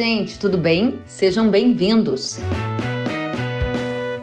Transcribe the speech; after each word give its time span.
gente, 0.00 0.38
tudo 0.38 0.56
bem? 0.56 0.98
Sejam 1.04 1.50
bem-vindos. 1.50 2.38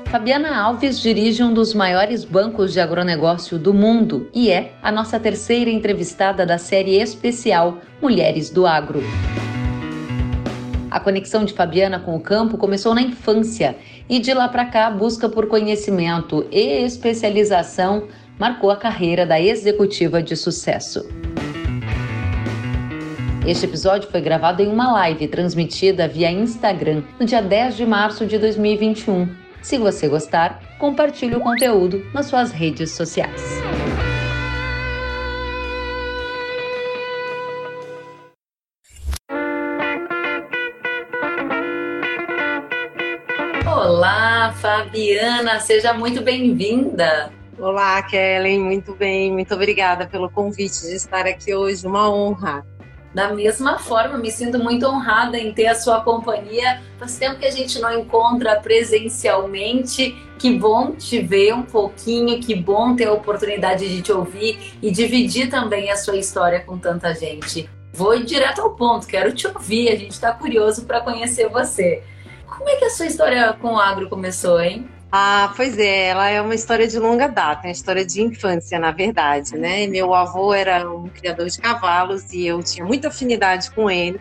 Fabiana 0.05 0.59
Alves 0.59 0.99
dirige 0.99 1.43
um 1.43 1.53
dos 1.53 1.75
maiores 1.75 2.23
bancos 2.23 2.73
de 2.73 2.79
agronegócio 2.79 3.59
do 3.59 3.75
mundo 3.75 4.27
e 4.33 4.49
é 4.49 4.73
a 4.81 4.91
nossa 4.91 5.19
terceira 5.19 5.69
entrevistada 5.69 6.47
da 6.47 6.57
série 6.57 6.99
especial 6.99 7.77
Mulheres 8.01 8.49
do 8.49 8.65
Agro. 8.65 9.03
A 10.89 10.99
conexão 10.99 11.45
de 11.45 11.53
Fabiana 11.53 11.99
com 11.99 12.15
o 12.15 12.21
campo 12.21 12.57
começou 12.57 12.95
na 12.95 13.03
infância 13.03 13.77
e 14.09 14.17
de 14.17 14.33
lá 14.33 14.47
para 14.47 14.65
cá 14.65 14.87
a 14.87 14.91
busca 14.91 15.29
por 15.29 15.45
conhecimento 15.45 16.47
e 16.51 16.83
especialização 16.83 18.07
marcou 18.39 18.71
a 18.71 18.77
carreira 18.77 19.27
da 19.27 19.39
executiva 19.39 20.23
de 20.23 20.35
sucesso. 20.35 21.07
Este 23.47 23.65
episódio 23.65 24.11
foi 24.11 24.19
gravado 24.19 24.61
em 24.61 24.67
uma 24.67 24.91
live 24.91 25.25
transmitida 25.29 26.05
via 26.05 26.29
Instagram 26.29 27.01
no 27.17 27.25
dia 27.25 27.41
10 27.41 27.77
de 27.77 27.85
março 27.85 28.25
de 28.25 28.37
2021. 28.37 29.33
Se 29.61 29.77
você 29.77 30.09
gostar, 30.09 30.61
compartilhe 30.77 31.33
o 31.33 31.39
conteúdo 31.39 32.05
nas 32.13 32.25
suas 32.25 32.51
redes 32.51 32.91
sociais. 32.91 33.41
Olá, 43.65 44.53
Fabiana, 44.57 45.61
seja 45.61 45.93
muito 45.93 46.21
bem-vinda. 46.21 47.31
Olá, 47.57 48.03
Kellen, 48.03 48.59
muito 48.59 48.93
bem, 48.93 49.31
muito 49.31 49.53
obrigada 49.53 50.05
pelo 50.05 50.29
convite 50.29 50.81
de 50.81 50.95
estar 50.97 51.25
aqui 51.25 51.55
hoje, 51.55 51.87
uma 51.87 52.13
honra. 52.13 52.65
Da 53.17 53.33
mesma 53.33 53.79
forma, 53.79 54.15
me 54.19 54.29
sinto 54.29 54.59
muito 54.59 54.85
honrada 54.85 55.39
em 55.39 55.51
ter 55.51 55.65
a 55.65 55.73
sua 55.73 56.01
companhia. 56.01 56.83
Faz 56.99 57.17
tempo 57.17 57.39
que 57.39 57.47
a 57.47 57.51
gente 57.51 57.79
não 57.79 57.91
encontra 57.91 58.57
presencialmente. 58.57 60.15
Que 60.37 60.51
bom 60.51 60.91
te 60.91 61.19
ver 61.19 61.55
um 61.55 61.63
pouquinho, 61.63 62.39
que 62.39 62.53
bom 62.53 62.95
ter 62.95 63.07
a 63.07 63.13
oportunidade 63.13 63.89
de 63.89 64.03
te 64.03 64.11
ouvir 64.11 64.77
e 64.83 64.91
dividir 64.91 65.49
também 65.49 65.89
a 65.89 65.95
sua 65.95 66.15
história 66.15 66.59
com 66.59 66.77
tanta 66.77 67.11
gente. 67.15 67.67
Vou 67.91 68.19
direto 68.19 68.61
ao 68.61 68.75
ponto, 68.75 69.07
quero 69.07 69.33
te 69.33 69.47
ouvir, 69.47 69.89
a 69.89 69.95
gente 69.95 70.11
está 70.11 70.31
curioso 70.31 70.85
para 70.85 71.01
conhecer 71.01 71.49
você. 71.49 72.03
Como 72.45 72.69
é 72.69 72.75
que 72.75 72.85
a 72.85 72.91
sua 72.91 73.07
história 73.07 73.51
com 73.53 73.73
o 73.73 73.79
agro 73.79 74.07
começou, 74.09 74.61
hein? 74.61 74.87
Ah, 75.11 75.53
pois 75.55 75.77
é, 75.79 76.07
ela 76.07 76.29
é 76.29 76.41
uma 76.41 76.53
história 76.53 76.85
de 76.85 76.99
longa 76.99 77.27
data, 77.27 77.67
uma 77.67 77.71
história 77.71 78.05
de 78.05 78.21
infância, 78.21 78.77
na 78.77 78.91
verdade, 78.91 79.57
né? 79.57 79.87
Meu 79.87 80.13
avô 80.13 80.53
era 80.53 80.89
um 80.91 81.07
criador 81.07 81.47
de 81.47 81.57
cavalos 81.59 82.31
e 82.33 82.45
eu 82.45 82.61
tinha 82.61 82.85
muita 82.85 83.07
afinidade 83.07 83.71
com 83.71 83.89
ele 83.89 84.19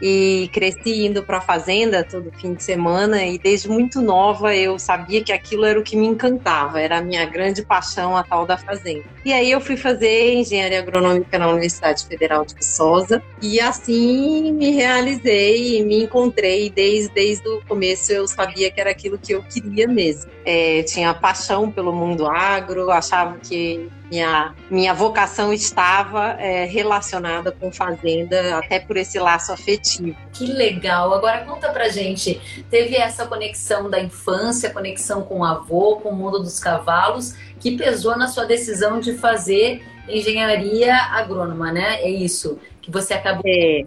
e 0.00 0.48
cresci 0.52 1.06
indo 1.06 1.22
para 1.22 1.38
a 1.38 1.40
fazenda 1.40 2.04
todo 2.04 2.30
fim 2.32 2.54
de 2.54 2.62
semana 2.62 3.24
e 3.24 3.38
desde 3.38 3.68
muito 3.68 4.00
nova 4.00 4.54
eu 4.54 4.78
sabia 4.78 5.22
que 5.22 5.32
aquilo 5.32 5.64
era 5.64 5.78
o 5.78 5.82
que 5.82 5.96
me 5.96 6.06
encantava, 6.06 6.80
era 6.80 6.98
a 6.98 7.02
minha 7.02 7.24
grande 7.24 7.62
paixão 7.62 8.16
a 8.16 8.22
tal 8.22 8.46
da 8.46 8.56
fazenda. 8.56 9.04
E 9.24 9.32
aí 9.32 9.50
eu 9.50 9.60
fui 9.60 9.76
fazer 9.76 10.34
engenharia 10.34 10.80
agronômica 10.80 11.38
na 11.38 11.48
Universidade 11.48 12.06
Federal 12.06 12.44
de 12.44 12.54
Viçosa 12.54 13.22
e 13.40 13.60
assim 13.60 14.52
me 14.52 14.70
realizei 14.70 15.78
e 15.78 15.84
me 15.84 16.04
encontrei 16.04 16.70
desde, 16.70 17.12
desde 17.14 17.48
o 17.48 17.62
começo 17.66 18.12
eu 18.12 18.26
sabia 18.26 18.70
que 18.70 18.80
era 18.80 18.90
aquilo 18.90 19.18
que 19.18 19.32
eu 19.32 19.42
queria 19.42 19.88
mesmo. 19.88 20.33
É, 20.44 20.82
tinha 20.82 21.14
paixão 21.14 21.70
pelo 21.70 21.92
mundo 21.92 22.26
agro, 22.26 22.90
achava 22.90 23.38
que 23.38 23.90
minha, 24.10 24.54
minha 24.70 24.94
vocação 24.94 25.52
estava 25.52 26.36
é, 26.38 26.64
relacionada 26.66 27.50
com 27.50 27.72
fazenda, 27.72 28.58
até 28.58 28.78
por 28.78 28.96
esse 28.96 29.18
laço 29.18 29.52
afetivo. 29.52 30.16
Que 30.32 30.46
legal! 30.46 31.12
Agora 31.12 31.44
conta 31.44 31.70
pra 31.70 31.88
gente, 31.88 32.40
teve 32.70 32.96
essa 32.96 33.26
conexão 33.26 33.88
da 33.88 34.00
infância, 34.00 34.70
conexão 34.70 35.22
com 35.22 35.40
o 35.40 35.44
avô, 35.44 35.96
com 35.96 36.10
o 36.10 36.14
mundo 36.14 36.38
dos 36.38 36.60
cavalos, 36.60 37.34
que 37.60 37.76
pesou 37.76 38.16
na 38.16 38.28
sua 38.28 38.44
decisão 38.44 39.00
de 39.00 39.14
fazer 39.14 39.84
engenharia 40.08 40.94
agrônoma, 40.94 41.72
né? 41.72 41.96
É 42.02 42.10
isso 42.10 42.58
que 42.84 42.90
você 42.90 43.14
acabou 43.14 43.42
é. 43.46 43.82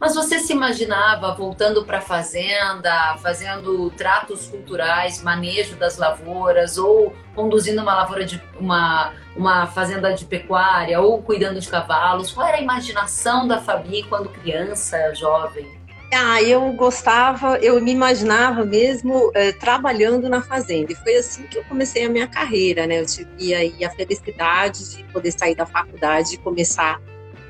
Mas 0.00 0.16
você 0.16 0.40
se 0.40 0.52
imaginava 0.52 1.32
voltando 1.32 1.84
para 1.84 1.98
a 1.98 2.00
fazenda, 2.00 3.16
fazendo 3.18 3.88
tratos 3.90 4.48
culturais, 4.48 5.22
manejo 5.22 5.76
das 5.76 5.96
lavouras, 5.96 6.76
ou 6.76 7.14
conduzindo 7.36 7.80
uma 7.80 7.94
lavoura 7.94 8.24
de 8.24 8.42
uma, 8.58 9.12
uma 9.36 9.66
fazenda 9.68 10.12
de 10.12 10.24
pecuária, 10.24 11.00
ou 11.00 11.22
cuidando 11.22 11.60
de 11.60 11.68
cavalos? 11.68 12.32
Qual 12.32 12.44
era 12.44 12.56
a 12.56 12.60
imaginação 12.60 13.46
da 13.46 13.58
Fabi 13.60 14.02
quando 14.08 14.28
criança, 14.28 15.14
jovem? 15.14 15.80
Ah, 16.14 16.42
eu 16.42 16.70
gostava, 16.74 17.56
eu 17.58 17.80
me 17.80 17.90
imaginava 17.90 18.66
mesmo 18.66 19.32
eh, 19.34 19.50
trabalhando 19.52 20.28
na 20.28 20.42
fazenda. 20.42 20.92
E 20.92 20.94
foi 20.94 21.16
assim 21.16 21.44
que 21.44 21.56
eu 21.56 21.64
comecei 21.64 22.04
a 22.04 22.08
minha 22.10 22.26
carreira, 22.26 22.86
né? 22.86 23.00
Eu 23.00 23.06
tive 23.06 23.54
aí 23.54 23.82
a 23.82 23.90
felicidade 23.90 24.96
de 24.96 25.04
poder 25.04 25.32
sair 25.32 25.54
da 25.54 25.64
faculdade 25.64 26.34
e 26.34 26.38
começar 26.38 27.00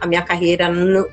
a 0.00 0.06
minha 0.06 0.22
carreira 0.22 0.68
no, 0.68 1.08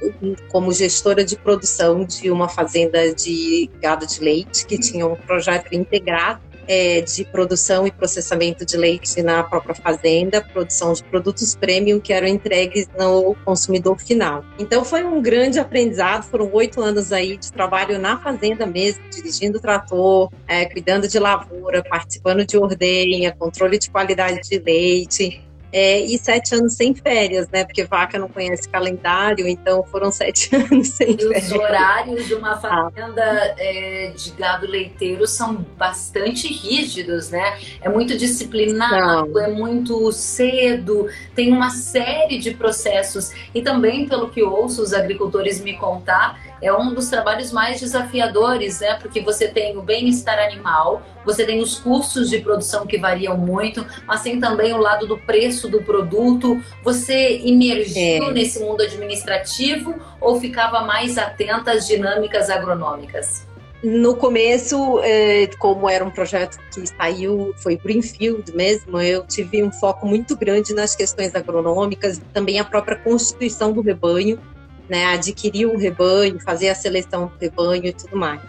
como 0.50 0.72
gestora 0.72 1.24
de 1.24 1.36
produção 1.36 2.06
de 2.06 2.30
uma 2.30 2.48
fazenda 2.48 3.14
de 3.16 3.68
gado 3.82 4.06
de 4.06 4.20
leite, 4.20 4.68
que 4.68 4.80
tinha 4.80 5.08
um 5.08 5.16
projeto 5.16 5.74
integrado 5.74 6.49
é, 6.70 7.02
de 7.02 7.26
produção 7.26 7.88
e 7.88 7.92
processamento 7.92 8.64
de 8.64 8.78
leite 8.78 9.24
na 9.24 9.44
própria 9.44 9.74
fazenda, 9.74 10.40
produção 10.40 10.94
de 10.94 11.04
produtos 11.04 11.56
premium 11.56 12.00
que 12.00 12.14
eram 12.14 12.28
entregues 12.28 12.88
no 12.96 13.36
consumidor 13.44 14.00
final. 14.00 14.46
Então 14.60 14.86
foi 14.86 15.04
um 15.04 15.20
grande 15.20 15.58
aprendizado, 15.58 16.24
foram 16.24 16.48
oito 16.54 16.80
anos 16.80 17.12
aí 17.12 17.38
de 17.38 17.52
trabalho 17.52 17.98
na 17.98 18.20
fazenda 18.20 18.68
mesmo, 18.68 19.04
dirigindo 19.10 19.60
trator, 19.60 20.32
é, 20.48 20.66
cuidando 20.66 21.08
de 21.08 21.18
lavoura, 21.18 21.84
participando 21.84 22.46
de 22.46 22.56
ordenha, 22.56 23.36
controle 23.36 23.80
de 23.80 23.90
qualidade 23.90 24.48
de 24.48 24.60
leite, 24.60 25.42
é, 25.72 26.00
e 26.00 26.18
sete 26.18 26.56
anos 26.56 26.74
sem 26.74 26.94
férias, 26.94 27.48
né? 27.50 27.64
Porque 27.64 27.84
vaca 27.84 28.18
não 28.18 28.28
conhece 28.28 28.68
calendário, 28.68 29.48
então 29.48 29.84
foram 29.84 30.12
sete 30.12 30.56
anos 30.56 30.90
sem 30.90 31.12
e 31.12 31.18
férias. 31.18 31.46
Os 31.48 31.52
horários 31.52 32.28
de 32.28 32.34
uma 32.34 32.58
fazenda 32.58 33.24
ah. 33.24 33.56
é, 33.58 34.12
de 34.16 34.32
gado 34.32 34.68
leiteiro 34.68 35.28
são 35.28 35.56
bastante 35.78 36.48
rígidos, 36.48 37.30
né? 37.30 37.60
É 37.82 37.90
muito 37.90 38.18
disciplinado, 38.18 39.32
não. 39.32 39.42
é 39.42 39.48
muito 39.48 40.12
cedo, 40.12 41.08
tem 41.36 41.52
uma 41.52 41.70
série 41.70 42.38
de 42.38 42.52
processos. 42.52 43.32
E 43.54 43.62
também, 43.62 44.08
pelo 44.08 44.30
que 44.30 44.42
ouço 44.42 44.82
os 44.82 44.94
agricultores 44.94 45.62
me 45.62 45.78
contar, 45.78 46.49
é 46.62 46.74
um 46.74 46.94
dos 46.94 47.10
trabalhos 47.10 47.52
mais 47.52 47.80
desafiadores, 47.80 48.80
né? 48.80 48.96
Porque 48.96 49.22
você 49.22 49.48
tem 49.48 49.78
o 49.78 49.82
bem-estar 49.82 50.40
animal, 50.40 51.02
você 51.26 51.46
tem 51.46 51.62
os 51.62 51.80
custos 51.80 52.30
de 52.30 52.40
produção 52.40 52.86
que 52.86 52.98
variam 52.98 53.38
muito, 53.38 53.86
mas 54.06 54.22
tem 54.22 54.40
também 54.40 54.74
o 54.74 54.78
lado 54.78 55.08
do 55.08 55.18
preço 55.18 55.70
do 55.70 55.82
produto. 55.82 56.62
Você 56.84 57.38
imergiu 57.40 58.30
é. 58.30 58.32
nesse 58.32 58.60
mundo 58.60 58.82
administrativo 58.82 59.96
ou 60.20 60.40
ficava 60.40 60.82
mais 60.82 61.18
atenta 61.18 61.72
às 61.72 61.88
dinâmicas 61.88 62.50
agronômicas? 62.50 63.48
No 63.82 64.14
começo, 64.14 65.00
é, 65.04 65.48
como 65.58 65.90
era 65.90 66.04
um 66.04 66.12
projeto 66.12 66.60
que 66.74 66.86
saiu, 66.86 67.54
foi 67.60 67.78
Greenfield 67.78 68.54
mesmo, 68.54 69.00
eu 69.00 69.26
tive 69.26 69.64
um 69.64 69.72
foco 69.72 70.06
muito 70.06 70.36
grande 70.36 70.74
nas 70.74 70.96
questões 70.96 71.34
agronômicas, 71.34 72.22
também 72.34 72.60
a 72.60 72.66
própria 72.66 72.98
constituição 72.98 73.72
do 73.72 73.80
rebanho 73.80 74.38
né, 74.90 75.06
adquirir 75.08 75.68
um 75.68 75.78
rebanho, 75.78 76.40
fazer 76.40 76.70
a 76.70 76.76
seleção 76.76 77.28
do 77.28 77.34
rebanho 77.40 77.86
e 77.86 77.94
tudo 77.94 78.18
mais. 78.18 78.42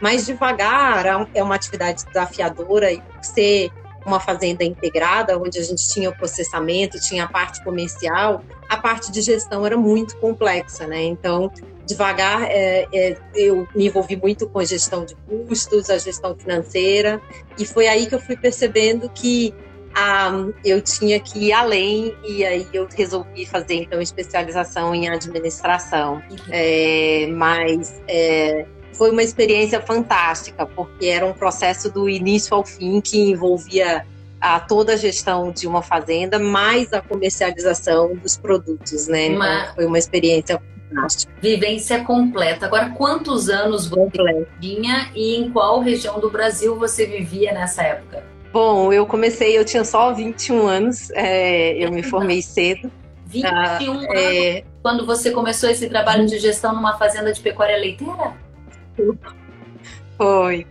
Mas 0.00 0.26
devagar 0.26 1.04
é 1.34 1.42
uma 1.42 1.54
atividade 1.54 2.04
desafiadora 2.06 2.90
e 2.90 3.02
ser 3.20 3.70
uma 4.04 4.18
fazenda 4.18 4.64
integrada, 4.64 5.38
onde 5.38 5.58
a 5.58 5.62
gente 5.62 5.88
tinha 5.88 6.10
o 6.10 6.16
processamento, 6.16 7.00
tinha 7.00 7.24
a 7.24 7.28
parte 7.28 7.62
comercial, 7.62 8.42
a 8.68 8.76
parte 8.76 9.12
de 9.12 9.20
gestão 9.20 9.64
era 9.64 9.76
muito 9.76 10.16
complexa, 10.16 10.86
né? 10.86 11.04
Então, 11.04 11.52
devagar, 11.86 12.42
é, 12.44 12.86
é, 12.92 13.16
eu 13.34 13.66
me 13.74 13.86
envolvi 13.86 14.16
muito 14.16 14.48
com 14.48 14.58
a 14.58 14.64
gestão 14.64 15.04
de 15.04 15.14
custos, 15.14 15.90
a 15.90 15.98
gestão 15.98 16.34
financeira, 16.34 17.20
e 17.58 17.64
foi 17.64 17.86
aí 17.86 18.06
que 18.06 18.14
eu 18.14 18.20
fui 18.20 18.36
percebendo 18.36 19.08
que 19.08 19.54
ah, 19.94 20.30
eu 20.64 20.80
tinha 20.80 21.18
que 21.20 21.46
ir 21.46 21.52
além 21.52 22.14
e 22.24 22.44
aí 22.44 22.66
eu 22.72 22.88
resolvi 22.96 23.46
fazer 23.46 23.74
então 23.74 24.00
especialização 24.00 24.94
em 24.94 25.08
administração. 25.08 26.22
Uhum. 26.30 26.36
É, 26.50 27.26
mas 27.30 28.02
é, 28.08 28.66
foi 28.92 29.10
uma 29.10 29.22
experiência 29.22 29.80
fantástica 29.80 30.66
porque 30.66 31.06
era 31.06 31.26
um 31.26 31.32
processo 31.32 31.90
do 31.90 32.08
início 32.08 32.54
ao 32.54 32.64
fim 32.64 33.00
que 33.00 33.18
envolvia 33.18 34.06
a 34.40 34.58
toda 34.58 34.94
a 34.94 34.96
gestão 34.96 35.52
de 35.52 35.68
uma 35.68 35.82
fazenda, 35.82 36.38
mais 36.38 36.92
a 36.92 37.00
comercialização 37.00 38.16
dos 38.16 38.36
produtos, 38.36 39.06
né? 39.06 39.28
Uma... 39.28 39.62
Então, 39.62 39.74
foi 39.76 39.86
uma 39.86 39.98
experiência 39.98 40.60
fantástica. 40.88 41.32
Vivência 41.40 42.04
completa. 42.04 42.66
Agora, 42.66 42.90
quantos 42.90 43.48
anos 43.48 43.86
você 43.86 44.46
tinha 44.60 45.10
e 45.14 45.36
em 45.36 45.50
qual 45.50 45.80
região 45.80 46.18
do 46.18 46.28
Brasil 46.28 46.76
você 46.76 47.06
vivia 47.06 47.52
nessa 47.52 47.82
época? 47.82 48.31
Bom, 48.52 48.92
eu 48.92 49.06
comecei, 49.06 49.56
eu 49.56 49.64
tinha 49.64 49.84
só 49.84 50.12
21 50.12 50.66
anos, 50.66 51.10
é, 51.12 51.72
eu 51.82 51.90
me 51.90 52.02
formei 52.02 52.42
cedo. 52.42 52.92
21 53.26 53.48
ah, 53.48 53.78
anos? 53.78 54.04
É... 54.14 54.64
Quando 54.82 55.06
você 55.06 55.30
começou 55.30 55.70
esse 55.70 55.88
trabalho 55.88 56.26
de 56.26 56.38
gestão 56.38 56.74
numa 56.74 56.98
fazenda 56.98 57.32
de 57.32 57.40
pecuária 57.40 57.78
leiteira? 57.78 58.34
Foi. 60.18 60.66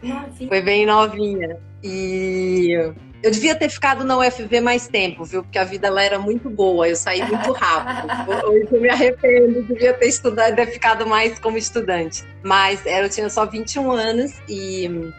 Foi 0.48 0.62
bem 0.62 0.86
novinha. 0.86 1.58
E 1.84 2.94
eu 3.24 3.32
devia 3.32 3.56
ter 3.56 3.70
ficado 3.70 4.04
na 4.04 4.18
UFV 4.18 4.62
mais 4.62 4.88
tempo, 4.88 5.24
viu? 5.24 5.44
Porque 5.44 5.58
a 5.58 5.64
vida 5.64 5.90
lá 5.90 6.04
era 6.04 6.20
muito 6.20 6.50
boa, 6.50 6.88
eu 6.88 6.96
saí 6.96 7.24
muito 7.24 7.52
rápido. 7.58 8.48
Hoje 8.48 8.68
eu 8.72 8.82
me 8.82 8.90
arrependo, 8.90 9.64
devia 9.64 9.94
ter 9.94 10.08
estudado, 10.08 10.56
ter 10.56 10.68
ficado 10.68 11.08
mais 11.08 11.40
como 11.40 11.58
estudante. 11.58 12.24
Mas 12.44 12.86
eu 12.86 13.10
tinha 13.10 13.30
só 13.30 13.46
21 13.46 13.92
anos 13.92 14.34
e 14.48 15.12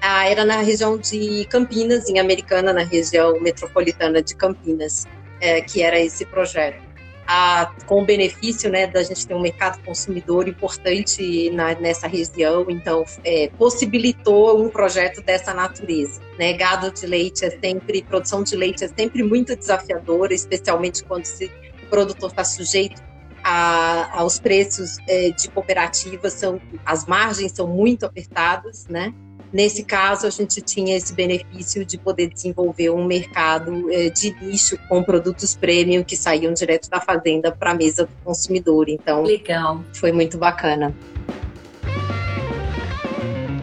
ah, 0.00 0.28
era 0.28 0.44
na 0.44 0.60
região 0.60 0.96
de 0.98 1.44
Campinas, 1.46 2.08
em 2.08 2.18
Americana, 2.18 2.72
na 2.72 2.82
região 2.82 3.40
metropolitana 3.40 4.22
de 4.22 4.34
Campinas, 4.34 5.06
é, 5.40 5.60
que 5.60 5.82
era 5.82 5.98
esse 5.98 6.24
projeto 6.24 6.88
a, 7.30 7.70
com 7.84 8.02
o 8.02 8.06
benefício 8.06 8.70
né, 8.70 8.86
da 8.86 9.02
gente 9.02 9.26
ter 9.26 9.34
um 9.34 9.40
mercado 9.40 9.84
consumidor 9.84 10.48
importante 10.48 11.50
na, 11.50 11.74
nessa 11.74 12.08
região, 12.08 12.64
então 12.70 13.04
é, 13.22 13.50
possibilitou 13.58 14.64
um 14.64 14.70
projeto 14.70 15.20
dessa 15.20 15.52
natureza. 15.52 16.22
Né? 16.38 16.54
Gado 16.54 16.90
de 16.90 17.06
leite 17.06 17.44
é 17.44 17.50
sempre, 17.50 18.02
produção 18.02 18.42
de 18.42 18.56
leite 18.56 18.82
é 18.82 18.88
sempre 18.88 19.22
muito 19.22 19.54
desafiadora, 19.54 20.32
especialmente 20.32 21.04
quando 21.04 21.26
se, 21.26 21.52
o 21.82 21.86
produtor 21.90 22.30
está 22.30 22.42
sujeito 22.44 23.02
a, 23.44 24.20
aos 24.20 24.40
preços 24.40 24.96
é, 25.06 25.30
de 25.30 25.50
cooperativa, 25.50 26.30
são, 26.30 26.58
as 26.84 27.04
margens 27.04 27.52
são 27.52 27.66
muito 27.66 28.06
apertadas, 28.06 28.86
né? 28.88 29.12
Nesse 29.52 29.82
caso, 29.82 30.26
a 30.26 30.30
gente 30.30 30.60
tinha 30.60 30.96
esse 30.96 31.14
benefício 31.14 31.84
de 31.84 31.96
poder 31.96 32.28
desenvolver 32.28 32.90
um 32.90 33.04
mercado 33.04 33.90
eh, 33.90 34.10
de 34.10 34.34
nicho 34.42 34.78
com 34.88 35.02
produtos 35.02 35.56
premium 35.56 36.04
que 36.04 36.16
saíam 36.16 36.52
direto 36.52 36.90
da 36.90 37.00
fazenda 37.00 37.50
para 37.50 37.70
a 37.70 37.74
mesa 37.74 38.04
do 38.04 38.12
consumidor. 38.24 38.88
Então, 38.88 39.22
legal. 39.22 39.82
Foi 39.94 40.12
muito 40.12 40.36
bacana. 40.36 40.94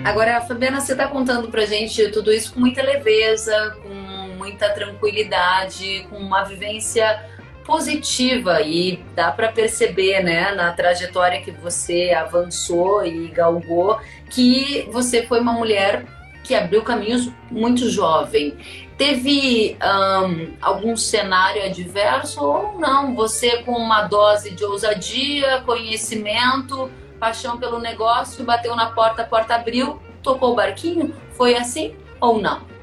Agora, 0.03 0.41
Fabiana, 0.41 0.81
você 0.81 0.91
está 0.91 1.07
contando 1.07 1.49
para 1.49 1.65
gente 1.65 2.09
tudo 2.09 2.31
isso 2.31 2.53
com 2.53 2.59
muita 2.59 2.81
leveza, 2.81 3.75
com 3.81 3.89
muita 4.37 4.69
tranquilidade, 4.69 6.05
com 6.09 6.17
uma 6.17 6.43
vivência 6.43 7.23
positiva 7.65 8.61
e 8.61 9.03
dá 9.15 9.31
para 9.31 9.51
perceber, 9.51 10.23
né, 10.23 10.53
na 10.53 10.71
trajetória 10.71 11.41
que 11.41 11.51
você 11.51 12.11
avançou 12.11 13.05
e 13.05 13.27
galgou, 13.29 13.99
que 14.29 14.87
você 14.91 15.25
foi 15.25 15.39
uma 15.39 15.53
mulher 15.53 16.05
que 16.43 16.53
abriu 16.53 16.83
caminhos 16.83 17.29
muito 17.49 17.89
jovem. 17.89 18.55
Teve 18.97 19.75
um, 19.83 20.53
algum 20.61 20.95
cenário 20.95 21.65
adverso 21.65 22.41
ou 22.41 22.79
não? 22.79 23.15
Você 23.15 23.63
com 23.63 23.73
uma 23.73 24.03
dose 24.03 24.51
de 24.51 24.63
ousadia, 24.63 25.61
conhecimento, 25.65 26.89
paixão 27.19 27.57
pelo 27.57 27.79
negócio, 27.79 28.45
bateu 28.45 28.75
na 28.75 28.91
porta, 28.91 29.23
a 29.23 29.25
porta 29.25 29.55
abriu, 29.55 29.99
tocou 30.21 30.53
o 30.53 30.55
barquinho? 30.55 31.13
Foi 31.31 31.55
assim 31.55 31.95
ou 32.21 32.39
não? 32.39 32.74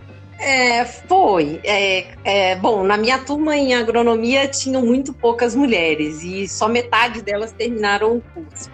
É, 0.43 0.85
foi. 0.85 1.61
É, 1.63 2.07
é, 2.25 2.57
bom, 2.57 2.83
na 2.83 2.97
minha 2.97 3.17
turma 3.19 3.57
em 3.57 3.75
agronomia 3.75 4.49
tinham 4.49 4.85
muito 4.85 5.13
poucas 5.13 5.55
mulheres 5.55 6.23
e 6.25 6.49
só 6.49 6.69
metade 6.69 7.23
delas 7.23 7.53
terminaram 7.53 8.17
o 8.17 8.21
curso. 8.21 8.69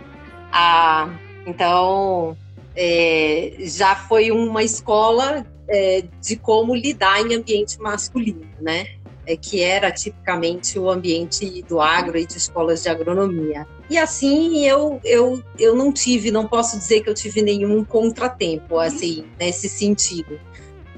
Ah, 0.50 1.10
então, 1.46 2.34
é, 2.74 3.52
já 3.58 3.94
foi 3.94 4.30
uma 4.30 4.62
escola 4.62 5.46
é, 5.68 6.04
de 6.22 6.36
como 6.36 6.74
lidar 6.74 7.20
em 7.20 7.34
ambiente 7.34 7.78
masculino, 7.78 8.48
né? 8.58 8.86
É, 9.26 9.36
que 9.36 9.60
era 9.60 9.90
tipicamente 9.92 10.78
o 10.78 10.88
ambiente 10.88 11.62
do 11.68 11.82
agro 11.82 12.16
e 12.16 12.24
de 12.24 12.38
escolas 12.38 12.82
de 12.82 12.88
agronomia. 12.88 13.66
E 13.90 13.98
assim 13.98 14.66
eu, 14.66 14.98
eu, 15.04 15.42
eu 15.58 15.74
não 15.74 15.92
tive, 15.92 16.30
não 16.30 16.46
posso 16.46 16.78
dizer 16.78 17.02
que 17.02 17.10
eu 17.10 17.14
tive 17.14 17.42
nenhum 17.42 17.84
contratempo, 17.84 18.78
assim, 18.78 19.26
nesse 19.38 19.68
sentido. 19.68 20.40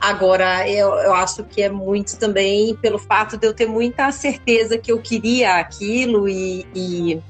Agora, 0.01 0.67
eu, 0.67 0.95
eu 0.95 1.13
acho 1.13 1.45
que 1.45 1.61
é 1.61 1.69
muito 1.69 2.19
também 2.19 2.75
pelo 2.77 2.99
fato 2.99 3.37
de 3.37 3.47
eu 3.47 3.53
ter 3.53 3.67
muita 3.67 4.11
certeza 4.11 4.79
que 4.79 4.91
eu 4.91 4.99
queria 4.99 5.57
aquilo 5.57 6.27
e, 6.27 6.67
e 6.75 7.23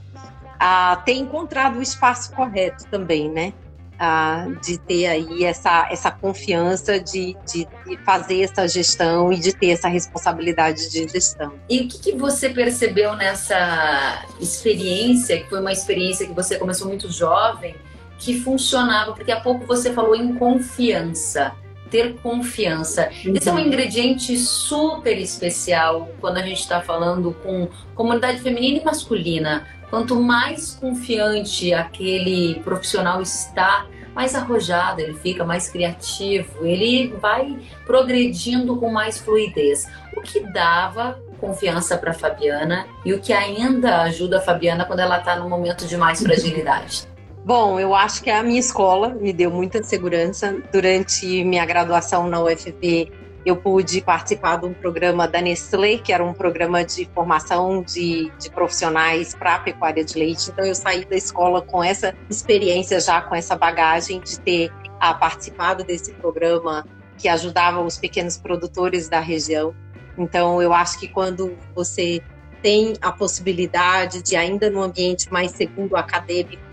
a, 0.59 1.03
ter 1.05 1.15
encontrado 1.15 1.81
o 1.81 1.83
espaço 1.83 2.33
correto 2.33 2.85
também, 2.87 3.29
né? 3.29 3.53
A, 3.99 4.47
de 4.63 4.79
ter 4.79 5.09
aí 5.09 5.45
essa, 5.45 5.89
essa 5.91 6.11
confiança 6.11 6.99
de, 6.99 7.37
de, 7.45 7.69
de, 7.87 7.97
fazer 8.05 8.43
essa 8.43 8.67
gestão 8.67 9.31
e 9.33 9.39
de 9.39 9.53
ter 9.53 9.71
essa 9.71 9.89
responsabilidade 9.89 10.89
de 10.89 11.07
gestão. 11.09 11.53
E 11.69 11.81
o 11.81 11.89
que, 11.89 11.99
que, 11.99 12.13
você 12.13 12.49
percebeu 12.49 13.15
nessa 13.17 14.25
experiência, 14.41 15.43
que 15.43 15.51
foi 15.51 15.61
uma 15.61 15.73
experiência 15.73 16.27
que 16.27 16.33
você 16.33 16.57
começou 16.57 16.89
muito 16.89 17.11
jovem, 17.11 17.75
que 18.19 18.41
funcionava? 18.41 19.13
Porque 19.13 19.33
há 19.33 19.41
pouco 19.41 19.67
você 19.67 19.93
falou 19.93 20.15
em 20.15 20.35
confiança 20.35 21.55
ter 21.91 22.15
confiança. 22.17 23.11
Uhum. 23.25 23.35
Esse 23.35 23.49
é 23.49 23.53
um 23.53 23.59
ingrediente 23.59 24.37
super 24.37 25.19
especial 25.19 26.09
quando 26.21 26.39
a 26.39 26.43
gente 26.43 26.61
está 26.61 26.81
falando 26.81 27.33
com 27.43 27.69
comunidade 27.95 28.41
feminina 28.41 28.79
e 28.79 28.85
masculina. 28.85 29.67
Quanto 29.91 30.21
mais 30.21 30.75
confiante 30.75 31.75
aquele 31.75 32.61
profissional 32.61 33.21
está, 33.21 33.87
mais 34.15 34.35
arrojado 34.35 35.01
ele 35.01 35.15
fica, 35.15 35.45
mais 35.45 35.69
criativo, 35.69 36.65
ele 36.65 37.09
vai 37.21 37.59
progredindo 37.85 38.77
com 38.77 38.91
mais 38.91 39.19
fluidez. 39.19 39.89
O 40.17 40.21
que 40.21 40.41
dava 40.53 41.21
confiança 41.41 41.97
para 41.97 42.13
Fabiana 42.13 42.87
e 43.05 43.13
o 43.15 43.21
que 43.21 43.33
ainda 43.33 44.03
ajuda 44.03 44.39
a 44.39 44.41
Fabiana 44.41 44.85
quando 44.85 45.01
ela 45.01 45.19
está 45.19 45.37
no 45.37 45.49
momento 45.49 45.87
de 45.87 45.97
mais 45.97 46.23
fragilidade. 46.23 47.09
Bom, 47.45 47.81
eu 47.81 47.95
acho 47.95 48.23
que 48.23 48.31
a 48.31 48.43
minha 48.43 48.61
escola 48.61 49.09
me 49.09 49.33
deu 49.33 49.51
muita 49.51 49.83
segurança. 49.83 50.57
Durante 50.71 51.43
minha 51.43 51.65
graduação 51.65 52.29
na 52.29 52.41
UFV, 52.43 53.11
eu 53.45 53.57
pude 53.57 54.03
participar 54.03 54.57
de 54.57 54.67
um 54.67 54.75
programa 54.75 55.27
da 55.27 55.41
Nestlé, 55.41 55.97
que 55.97 56.13
era 56.13 56.23
um 56.23 56.35
programa 56.35 56.85
de 56.85 57.07
formação 57.15 57.83
de, 57.83 58.31
de 58.39 58.51
profissionais 58.51 59.35
para 59.35 59.55
a 59.55 59.59
pecuária 59.59 60.05
de 60.05 60.19
leite. 60.19 60.51
Então, 60.51 60.65
eu 60.65 60.75
saí 60.75 61.05
da 61.07 61.17
escola 61.17 61.63
com 61.63 61.83
essa 61.83 62.15
experiência 62.29 63.01
já, 63.01 63.23
com 63.23 63.35
essa 63.35 63.57
bagagem 63.57 64.21
de 64.21 64.39
ter 64.41 64.71
ah, 65.01 65.15
participado 65.15 65.83
desse 65.83 66.13
programa 66.13 66.87
que 67.17 67.29
ajudava 67.29 67.81
os 67.81 67.97
pequenos 67.97 68.37
produtores 68.37 69.09
da 69.09 69.21
região. 69.21 69.75
Então, 70.19 70.61
eu 70.61 70.75
acho 70.75 71.01
que 71.01 71.09
quando 71.09 71.57
você 71.75 72.23
tem 72.63 72.93
a 73.01 73.11
possibilidade 73.11 74.23
de, 74.23 74.37
ainda 74.37 74.69
no 74.69 74.83
ambiente 74.83 75.33
mais 75.33 75.53
seguro 75.53 75.97
acadêmico, 75.97 76.70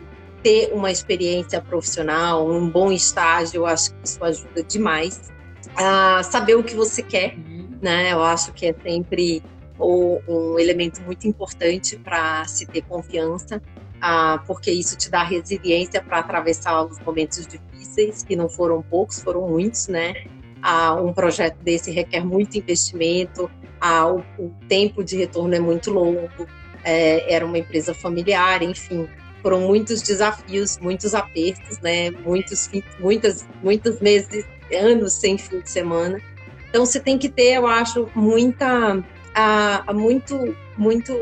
ter 0.47 0.71
uma 0.71 0.89
experiência 0.89 1.59
profissional, 1.59 2.49
um 2.49 2.69
bom 2.69 2.89
estágio, 2.89 3.57
eu 3.57 3.65
acho 3.65 3.93
que 3.93 3.97
isso 4.05 4.23
ajuda 4.23 4.63
demais. 4.63 5.29
a 5.75 6.23
saber 6.23 6.55
o 6.55 6.63
que 6.63 6.73
você 6.73 7.03
quer, 7.03 7.35
uhum. 7.35 7.77
né? 7.81 8.13
Eu 8.13 8.23
acho 8.23 8.53
que 8.53 8.65
é 8.67 8.73
sempre 8.81 9.43
um 9.77 10.57
elemento 10.57 11.01
muito 11.01 11.27
importante 11.27 11.97
para 11.97 12.45
se 12.45 12.65
ter 12.65 12.81
confiança, 12.83 13.61
ah, 14.01 14.41
porque 14.47 14.71
isso 14.71 14.97
te 14.97 15.11
dá 15.11 15.21
resiliência 15.21 16.01
para 16.01 16.19
atravessar 16.19 16.81
os 16.85 16.97
momentos 17.01 17.45
difíceis, 17.45 18.23
que 18.23 18.33
não 18.33 18.47
foram 18.47 18.81
poucos, 18.81 19.21
foram 19.21 19.49
muitos, 19.49 19.89
né? 19.89 20.13
Ah, 20.61 20.95
um 20.95 21.11
projeto 21.11 21.57
desse 21.61 21.91
requer 21.91 22.23
muito 22.25 22.57
investimento, 22.57 23.51
ah, 23.81 24.07
o, 24.07 24.23
o 24.39 24.55
tempo 24.69 25.03
de 25.03 25.17
retorno 25.17 25.53
é 25.53 25.59
muito 25.59 25.91
longo, 25.91 26.47
é, 26.85 27.33
era 27.33 27.45
uma 27.45 27.57
empresa 27.57 27.93
familiar, 27.93 28.63
enfim 28.63 29.09
foram 29.41 29.61
muitos 29.61 30.01
desafios, 30.01 30.77
muitos 30.79 31.13
apertos, 31.13 31.79
né? 31.79 32.11
Muitos, 32.11 32.69
muitas, 32.99 33.47
muitos 33.61 33.99
meses, 33.99 34.45
anos 34.73 35.13
sem 35.13 35.37
fim 35.37 35.61
de 35.61 35.69
semana. 35.69 36.21
Então 36.69 36.85
você 36.85 36.99
tem 36.99 37.17
que 37.17 37.29
ter, 37.29 37.53
eu 37.53 37.65
acho, 37.65 38.09
muita, 38.13 39.03
a, 39.33 39.83
a 39.89 39.93
muito, 39.93 40.55
muito 40.77 41.13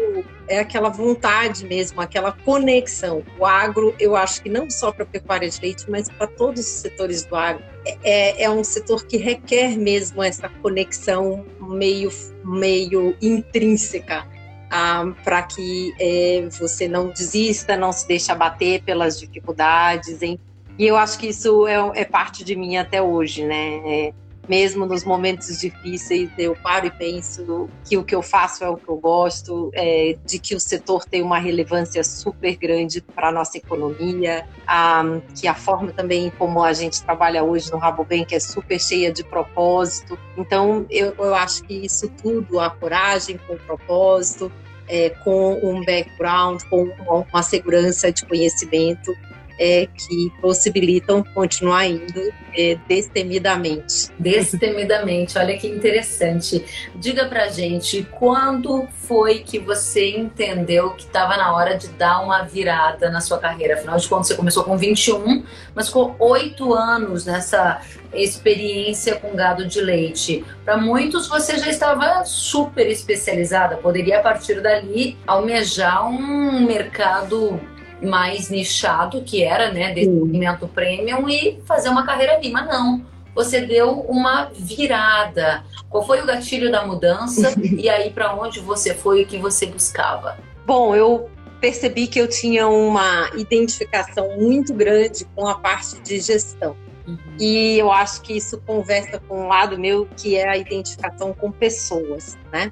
é 0.47 0.59
aquela 0.59 0.89
vontade 0.89 1.65
mesmo, 1.65 2.01
aquela 2.01 2.31
conexão. 2.31 3.23
O 3.39 3.45
agro, 3.45 3.95
eu 3.99 4.15
acho 4.15 4.41
que 4.41 4.49
não 4.49 4.69
só 4.69 4.91
para 4.91 5.03
a 5.03 5.07
pecuária 5.07 5.49
de 5.49 5.61
leite, 5.61 5.85
mas 5.89 6.09
para 6.09 6.27
todos 6.27 6.61
os 6.61 6.65
setores 6.65 7.23
do 7.25 7.35
agro, 7.35 7.63
é, 8.03 8.43
é 8.43 8.49
um 8.49 8.63
setor 8.63 9.05
que 9.05 9.17
requer 9.17 9.77
mesmo 9.77 10.23
essa 10.23 10.49
conexão 10.49 11.45
meio, 11.61 12.09
meio 12.43 13.15
intrínseca 13.21 14.34
ah, 14.69 15.05
para 15.23 15.43
que 15.43 15.93
é, 15.99 16.47
você 16.59 16.87
não 16.87 17.09
desista, 17.09 17.77
não 17.77 17.91
se 17.91 18.07
deixe 18.07 18.31
abater 18.31 18.83
pelas 18.83 19.19
dificuldades. 19.19 20.21
Hein? 20.21 20.39
E 20.77 20.85
eu 20.85 20.97
acho 20.97 21.17
que 21.17 21.27
isso 21.27 21.67
é, 21.67 22.01
é 22.01 22.05
parte 22.05 22.43
de 22.43 22.55
mim 22.55 22.77
até 22.77 23.01
hoje, 23.01 23.43
né? 23.43 23.81
É, 23.85 24.13
mesmo 24.47 24.85
nos 24.85 25.03
momentos 25.03 25.59
difíceis, 25.59 26.29
eu 26.37 26.55
paro 26.55 26.87
e 26.87 26.91
penso 26.91 27.69
que 27.83 27.97
o 27.97 28.03
que 28.03 28.15
eu 28.15 28.21
faço 28.21 28.63
é 28.63 28.69
o 28.69 28.77
que 28.77 28.87
eu 28.87 28.97
gosto, 28.97 29.71
é, 29.73 30.17
de 30.25 30.39
que 30.39 30.55
o 30.55 30.59
setor 30.59 31.05
tem 31.05 31.21
uma 31.21 31.39
relevância 31.39 32.03
super 32.03 32.55
grande 32.55 33.01
para 33.01 33.29
a 33.29 33.31
nossa 33.31 33.57
economia, 33.57 34.47
a, 34.67 35.03
que 35.39 35.47
a 35.47 35.55
forma 35.55 35.91
também 35.91 36.31
como 36.37 36.63
a 36.63 36.73
gente 36.73 37.01
trabalha 37.03 37.43
hoje 37.43 37.71
no 37.71 37.77
Rabobank 37.77 38.33
é 38.33 38.39
super 38.39 38.79
cheia 38.79 39.11
de 39.11 39.23
propósito. 39.23 40.17
Então, 40.37 40.85
eu, 40.89 41.13
eu 41.17 41.35
acho 41.35 41.63
que 41.63 41.73
isso 41.73 42.09
tudo, 42.21 42.59
a 42.59 42.69
coragem 42.69 43.39
com 43.47 43.57
propósito, 43.57 44.51
é, 44.87 45.09
com 45.09 45.53
um 45.63 45.83
background, 45.83 46.61
com 46.69 46.91
uma 47.31 47.43
segurança 47.43 48.11
de 48.11 48.25
conhecimento, 48.25 49.15
é, 49.59 49.87
que 49.87 50.31
possibilitam 50.41 51.23
continuar 51.33 51.85
indo 51.85 52.33
é, 52.53 52.77
destemidamente. 52.87 54.09
Destemidamente, 54.17 55.37
olha 55.37 55.57
que 55.57 55.67
interessante. 55.67 56.63
Diga 56.95 57.25
pra 57.25 57.47
gente, 57.47 58.07
quando 58.11 58.87
foi 58.93 59.39
que 59.39 59.59
você 59.59 60.17
entendeu 60.17 60.91
que 60.91 61.03
estava 61.03 61.37
na 61.37 61.53
hora 61.53 61.77
de 61.77 61.87
dar 61.89 62.21
uma 62.21 62.43
virada 62.43 63.09
na 63.09 63.21
sua 63.21 63.37
carreira? 63.37 63.75
Afinal 63.75 63.97
de 63.97 64.07
contas, 64.07 64.27
você 64.27 64.35
começou 64.35 64.63
com 64.63 64.77
21, 64.77 65.43
mas 65.73 65.87
ficou 65.87 66.15
oito 66.19 66.73
anos 66.73 67.25
nessa 67.25 67.81
experiência 68.13 69.15
com 69.15 69.35
gado 69.35 69.65
de 69.65 69.81
leite. 69.81 70.45
Para 70.63 70.77
muitos, 70.77 71.27
você 71.27 71.57
já 71.57 71.69
estava 71.69 72.23
super 72.25 72.87
especializada, 72.87 73.77
poderia 73.77 74.19
a 74.19 74.21
partir 74.21 74.61
dali 74.61 75.17
almejar 75.27 76.07
um 76.07 76.61
mercado 76.65 77.59
mais 78.01 78.49
nichado, 78.49 79.21
que 79.21 79.43
era, 79.43 79.71
né, 79.71 79.93
desse 79.93 80.11
segmento 80.11 80.67
premium, 80.67 81.27
e 81.29 81.59
fazer 81.65 81.89
uma 81.89 82.05
carreira 82.05 82.35
ali. 82.35 82.51
Mas 82.51 82.67
não, 82.67 83.05
você 83.33 83.61
deu 83.61 83.99
uma 84.01 84.49
virada. 84.53 85.63
Qual 85.89 86.05
foi 86.05 86.21
o 86.21 86.25
gatilho 86.25 86.71
da 86.71 86.85
mudança? 86.85 87.53
e 87.59 87.89
aí, 87.89 88.09
para 88.09 88.33
onde 88.33 88.59
você 88.59 88.93
foi 88.93 89.21
e 89.21 89.23
o 89.23 89.27
que 89.27 89.37
você 89.37 89.65
buscava? 89.65 90.37
Bom, 90.65 90.95
eu 90.95 91.29
percebi 91.59 92.07
que 92.07 92.19
eu 92.19 92.27
tinha 92.27 92.67
uma 92.67 93.29
identificação 93.35 94.37
muito 94.37 94.73
grande 94.73 95.25
com 95.35 95.47
a 95.47 95.55
parte 95.55 95.99
de 96.01 96.19
gestão. 96.19 96.75
Uhum. 97.07 97.17
E 97.39 97.77
eu 97.77 97.91
acho 97.91 98.21
que 98.21 98.35
isso 98.35 98.59
conversa 98.65 99.19
com 99.19 99.43
um 99.43 99.47
lado 99.47 99.77
meu, 99.77 100.07
que 100.17 100.35
é 100.35 100.47
a 100.47 100.57
identificação 100.57 101.33
com 101.33 101.51
pessoas, 101.51 102.37
né? 102.51 102.71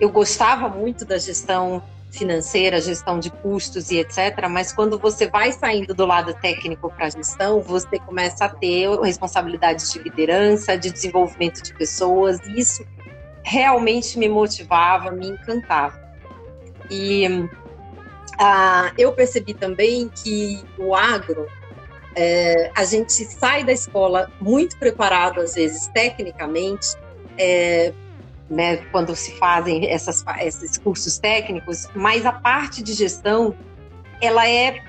Eu 0.00 0.10
gostava 0.10 0.68
muito 0.68 1.04
da 1.04 1.18
gestão 1.18 1.82
financeira, 2.10 2.80
gestão 2.80 3.18
de 3.18 3.30
custos 3.30 3.90
e 3.90 3.98
etc. 3.98 4.48
Mas 4.50 4.72
quando 4.72 4.98
você 4.98 5.28
vai 5.28 5.52
saindo 5.52 5.94
do 5.94 6.06
lado 6.06 6.34
técnico 6.34 6.90
para 6.90 7.06
a 7.06 7.10
gestão, 7.10 7.60
você 7.60 7.98
começa 7.98 8.46
a 8.46 8.48
ter 8.48 8.88
responsabilidades 9.00 9.92
de 9.92 9.98
liderança, 10.00 10.76
de 10.76 10.90
desenvolvimento 10.90 11.62
de 11.62 11.74
pessoas. 11.74 12.38
E 12.46 12.60
isso 12.60 12.84
realmente 13.42 14.18
me 14.18 14.28
motivava, 14.28 15.10
me 15.10 15.28
encantava. 15.28 16.00
E 16.90 17.48
ah, 18.38 18.92
eu 18.96 19.12
percebi 19.12 19.52
também 19.52 20.08
que 20.08 20.62
o 20.78 20.94
agro, 20.94 21.46
é, 22.14 22.70
a 22.74 22.84
gente 22.84 23.12
sai 23.12 23.64
da 23.64 23.72
escola 23.72 24.30
muito 24.40 24.78
preparado, 24.78 25.40
às 25.40 25.54
vezes, 25.54 25.88
tecnicamente, 25.88 26.96
é, 27.36 27.92
né, 28.50 28.78
quando 28.90 29.14
se 29.14 29.32
fazem 29.38 29.90
essas, 29.90 30.24
esses 30.40 30.78
cursos 30.78 31.18
técnicos, 31.18 31.86
mas 31.94 32.24
a 32.24 32.32
parte 32.32 32.82
de 32.82 32.94
gestão, 32.94 33.54
ela 34.20 34.48
é 34.48 34.82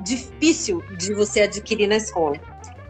difícil 0.00 0.82
de 0.96 1.12
você 1.14 1.42
adquirir 1.42 1.88
na 1.88 1.96
escola. 1.96 2.38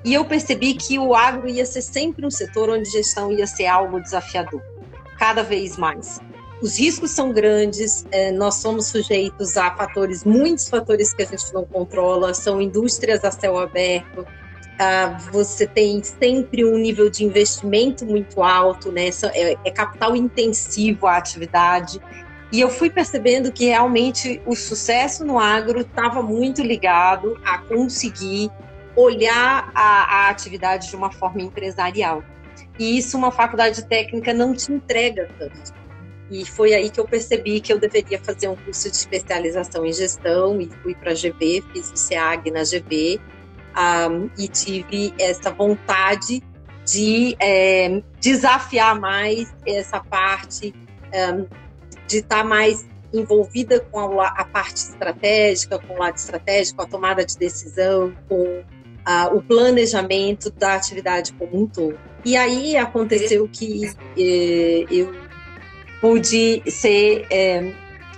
E 0.04 0.14
eu 0.14 0.24
percebi 0.24 0.74
que 0.74 0.98
o 0.98 1.14
agro 1.14 1.48
ia 1.48 1.66
ser 1.66 1.82
sempre 1.82 2.24
um 2.24 2.30
setor 2.30 2.70
onde 2.70 2.88
gestão 2.90 3.32
ia 3.32 3.46
ser 3.46 3.66
algo 3.66 4.00
desafiador, 4.00 4.62
cada 5.18 5.42
vez 5.42 5.76
mais. 5.76 6.20
Os 6.62 6.78
riscos 6.78 7.10
são 7.10 7.32
grandes, 7.32 8.06
é, 8.10 8.32
nós 8.32 8.56
somos 8.56 8.86
sujeitos 8.86 9.56
a 9.56 9.74
fatores, 9.74 10.24
muitos 10.24 10.68
fatores 10.68 11.12
que 11.12 11.22
a 11.22 11.26
gente 11.26 11.52
não 11.52 11.64
controla, 11.64 12.32
são 12.32 12.62
indústrias 12.62 13.24
a 13.24 13.30
céu 13.30 13.58
aberto, 13.58 14.26
ah, 14.78 15.16
você 15.32 15.66
tem 15.66 16.02
sempre 16.02 16.64
um 16.64 16.76
nível 16.76 17.08
de 17.08 17.24
investimento 17.24 18.04
muito 18.04 18.42
alto, 18.42 18.92
né? 18.92 19.08
É, 19.32 19.56
é 19.64 19.70
capital 19.70 20.14
intensivo 20.14 21.06
a 21.06 21.16
atividade. 21.16 22.00
E 22.52 22.60
eu 22.60 22.68
fui 22.68 22.90
percebendo 22.90 23.50
que 23.50 23.66
realmente 23.66 24.40
o 24.46 24.54
sucesso 24.54 25.24
no 25.24 25.38
agro 25.38 25.80
estava 25.80 26.22
muito 26.22 26.62
ligado 26.62 27.40
a 27.44 27.58
conseguir 27.58 28.50
olhar 28.94 29.70
a, 29.74 30.26
a, 30.26 30.28
atividade 30.30 30.88
de 30.88 30.96
uma 30.96 31.10
forma 31.10 31.42
empresarial. 31.42 32.22
E 32.78 32.98
isso 32.98 33.16
uma 33.16 33.30
faculdade 33.30 33.82
técnica 33.84 34.32
não 34.32 34.54
te 34.54 34.72
entrega 34.72 35.28
tanto. 35.38 35.74
E 36.30 36.44
foi 36.44 36.74
aí 36.74 36.90
que 36.90 37.00
eu 37.00 37.06
percebi 37.06 37.60
que 37.60 37.72
eu 37.72 37.78
deveria 37.78 38.18
fazer 38.18 38.48
um 38.48 38.56
curso 38.56 38.90
de 38.90 38.96
especialização 38.96 39.86
em 39.86 39.92
gestão 39.92 40.60
e 40.60 40.68
fui 40.82 40.94
para 40.94 41.12
a 41.12 41.14
GV, 41.14 41.62
fiz 41.72 41.90
o 41.92 41.96
SEAG 41.96 42.50
na 42.50 42.62
GV 42.62 43.20
um, 43.76 44.30
e 44.38 44.48
tive 44.48 45.12
essa 45.18 45.50
vontade 45.50 46.42
de 46.84 47.36
é, 47.40 48.02
desafiar 48.20 48.98
mais 48.98 49.54
essa 49.66 50.00
parte, 50.00 50.74
um, 51.12 51.46
de 52.06 52.18
estar 52.18 52.38
tá 52.38 52.44
mais 52.44 52.86
envolvida 53.12 53.80
com 53.80 54.20
a, 54.20 54.28
a, 54.28 54.44
parte 54.44 54.76
estratégica, 54.76 55.78
com 55.78 55.94
o 55.94 55.98
lado 55.98 56.16
estratégico, 56.16 56.82
a 56.82 56.86
tomada 56.86 57.24
de 57.24 57.36
decisão, 57.36 58.12
com 58.28 58.62
uh, 59.06 59.34
o 59.36 59.42
planejamento 59.42 60.50
da 60.50 60.74
atividade 60.74 61.32
como 61.32 61.62
um 61.62 61.66
todo. 61.66 61.98
E 62.24 62.36
aí 62.36 62.76
aconteceu 62.76 63.48
que 63.48 63.86
eh, 64.18 64.84
eu 64.90 65.14
pude 66.00 66.60
ser 66.68 67.24
eh, 67.30 67.72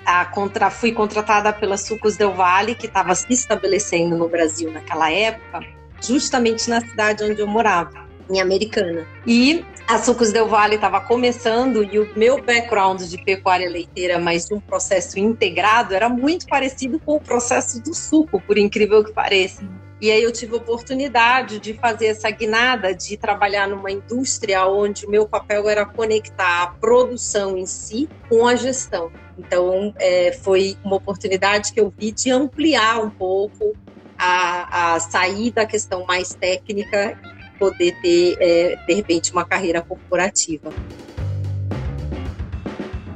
a 0.08 0.24
contra, 0.24 0.70
fui 0.70 0.92
contratada 0.92 1.52
pela 1.52 1.76
Sucos 1.76 2.16
Del 2.16 2.32
Vale, 2.32 2.74
que 2.74 2.86
estava 2.86 3.14
se 3.14 3.30
estabelecendo 3.30 4.16
no 4.16 4.26
Brasil 4.26 4.72
naquela 4.72 5.12
época, 5.12 5.60
justamente 6.00 6.70
na 6.70 6.80
cidade 6.80 7.22
onde 7.22 7.40
eu 7.40 7.46
morava, 7.46 8.06
em 8.30 8.40
Americana. 8.40 9.06
E 9.26 9.62
a 9.86 9.98
Sucos 9.98 10.32
Del 10.32 10.48
Vale 10.48 10.76
estava 10.76 10.98
começando 11.00 11.84
e 11.84 11.98
o 11.98 12.08
meu 12.16 12.42
background 12.42 13.02
de 13.02 13.22
pecuária 13.22 13.68
leiteira, 13.68 14.18
mas 14.18 14.46
de 14.46 14.54
um 14.54 14.60
processo 14.60 15.18
integrado, 15.18 15.94
era 15.94 16.08
muito 16.08 16.46
parecido 16.46 16.98
com 16.98 17.16
o 17.16 17.20
processo 17.20 17.82
do 17.82 17.94
suco, 17.94 18.40
por 18.40 18.56
incrível 18.56 19.04
que 19.04 19.12
pareça. 19.12 19.62
E 20.00 20.12
aí 20.12 20.22
eu 20.22 20.30
tive 20.30 20.54
a 20.54 20.58
oportunidade 20.58 21.58
de 21.58 21.74
fazer 21.74 22.06
essa 22.06 22.30
guinada, 22.30 22.94
de 22.94 23.16
trabalhar 23.16 23.66
numa 23.66 23.90
indústria 23.90 24.64
onde 24.66 25.04
o 25.04 25.10
meu 25.10 25.26
papel 25.26 25.68
era 25.68 25.84
conectar 25.84 26.62
a 26.62 26.66
produção 26.68 27.56
em 27.58 27.66
si 27.66 28.08
com 28.28 28.46
a 28.46 28.54
gestão. 28.54 29.10
Então 29.36 29.92
é, 29.98 30.32
foi 30.32 30.76
uma 30.84 30.96
oportunidade 30.96 31.72
que 31.72 31.80
eu 31.80 31.92
vi 31.96 32.12
de 32.12 32.30
ampliar 32.30 33.02
um 33.02 33.10
pouco 33.10 33.76
a, 34.16 34.94
a 34.94 35.00
sair 35.00 35.50
da 35.50 35.66
questão 35.66 36.04
mais 36.06 36.32
técnica 36.32 37.18
e 37.54 37.58
poder 37.58 38.00
ter, 38.00 38.36
é, 38.38 38.76
de 38.86 38.94
repente, 38.94 39.32
uma 39.32 39.44
carreira 39.44 39.82
corporativa 39.82 40.72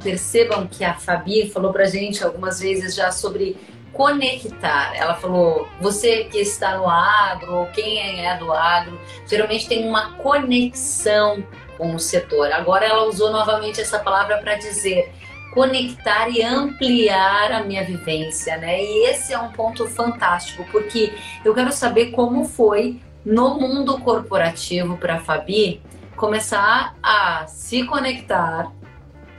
percebam 0.03 0.67
que 0.67 0.85
a 0.85 0.95
Fabi 0.95 1.49
falou 1.49 1.73
pra 1.73 1.85
gente 1.85 2.23
algumas 2.25 2.61
vezes 2.61 2.95
já 2.95 3.13
sobre 3.13 3.57
conectar. 3.93 4.95
Ela 4.97 5.15
falou: 5.15 5.69
você 5.81 6.25
que 6.25 6.39
está 6.39 6.77
no 6.77 6.89
agro, 6.89 7.55
ou 7.55 7.67
quem 7.67 8.25
é 8.25 8.37
do 8.37 8.53
agro, 8.53 9.01
geralmente 9.27 9.69
tem 9.69 9.87
uma 9.87 10.13
conexão 10.15 11.45
com 11.77 11.95
o 11.95 11.99
setor. 11.99 12.53
Agora 12.53 12.85
ela 12.85 13.05
usou 13.05 13.31
novamente 13.31 13.81
essa 13.81 13.99
palavra 13.99 14.39
para 14.39 14.57
dizer 14.57 15.13
conectar 15.53 16.29
e 16.31 16.43
ampliar 16.43 17.53
a 17.53 17.63
minha 17.63 17.85
vivência, 17.85 18.57
né? 18.57 18.83
E 18.83 19.11
esse 19.11 19.35
é 19.35 19.39
um 19.39 19.53
ponto 19.53 19.87
fantástico, 19.87 20.65
porque 20.73 21.13
eu 21.45 21.55
quero 21.55 21.71
saber 21.71 22.07
como 22.07 22.45
foi 22.45 23.01
no 23.25 23.61
mundo 23.61 23.99
corporativo 24.01 24.97
para 24.97 25.17
a 25.17 25.21
Fabi 25.21 25.81
começar 26.17 26.97
a 27.03 27.47
se 27.47 27.85
conectar 27.85 28.73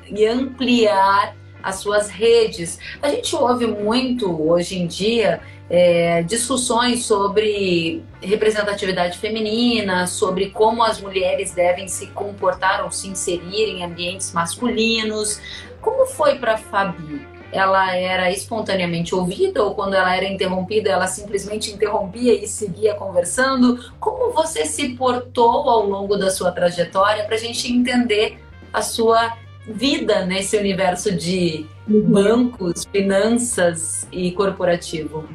e 0.08 0.26
ampliar 0.26 1.36
as 1.63 1.75
suas 1.77 2.10
redes. 2.10 2.77
A 3.01 3.10
gente 3.10 3.36
ouve 3.36 3.65
muito 3.65 4.29
hoje 4.50 4.77
em 4.77 4.86
dia 4.86 5.41
é, 5.70 6.22
discussões 6.24 7.05
sobre 7.05 8.03
representatividade 8.22 9.17
feminina, 9.17 10.05
sobre 10.05 10.50
como 10.50 10.84
as 10.84 11.01
mulheres 11.01 11.51
devem 11.51 11.88
se 11.88 12.08
comportar 12.08 12.84
ou 12.84 12.91
se 12.91 13.08
inserir 13.08 13.70
em 13.70 13.84
ambientes 13.84 14.34
masculinos. 14.34 15.39
Como 15.82 16.05
foi 16.05 16.38
para 16.38 16.58
Fabi? 16.58 17.25
Ela 17.51 17.96
era 17.96 18.32
espontaneamente 18.32 19.13
ouvida 19.13 19.63
ou 19.63 19.75
quando 19.75 19.93
ela 19.93 20.15
era 20.15 20.25
interrompida, 20.25 20.89
ela 20.89 21.08
simplesmente 21.08 21.72
interrompia 21.72 22.34
e 22.34 22.48
seguia 22.48 22.96
conversando? 22.96 23.91
Como 24.00 24.32
você 24.32 24.65
se 24.65 24.89
portou 24.89 25.70
ao 25.70 25.88
longo 25.88 26.17
da 26.17 26.32
sua 26.32 26.51
trajetória 26.51 27.24
para 27.25 27.36
a 27.36 27.39
gente 27.39 27.72
entender 27.72 28.39
a 28.74 28.82
sua 28.82 29.38
vida 29.67 30.25
nesse 30.25 30.58
universo 30.58 31.12
de 31.12 31.65
bancos, 31.88 32.86
finanças 32.86 34.08
e 34.12 34.32
corporativo? 34.32 35.27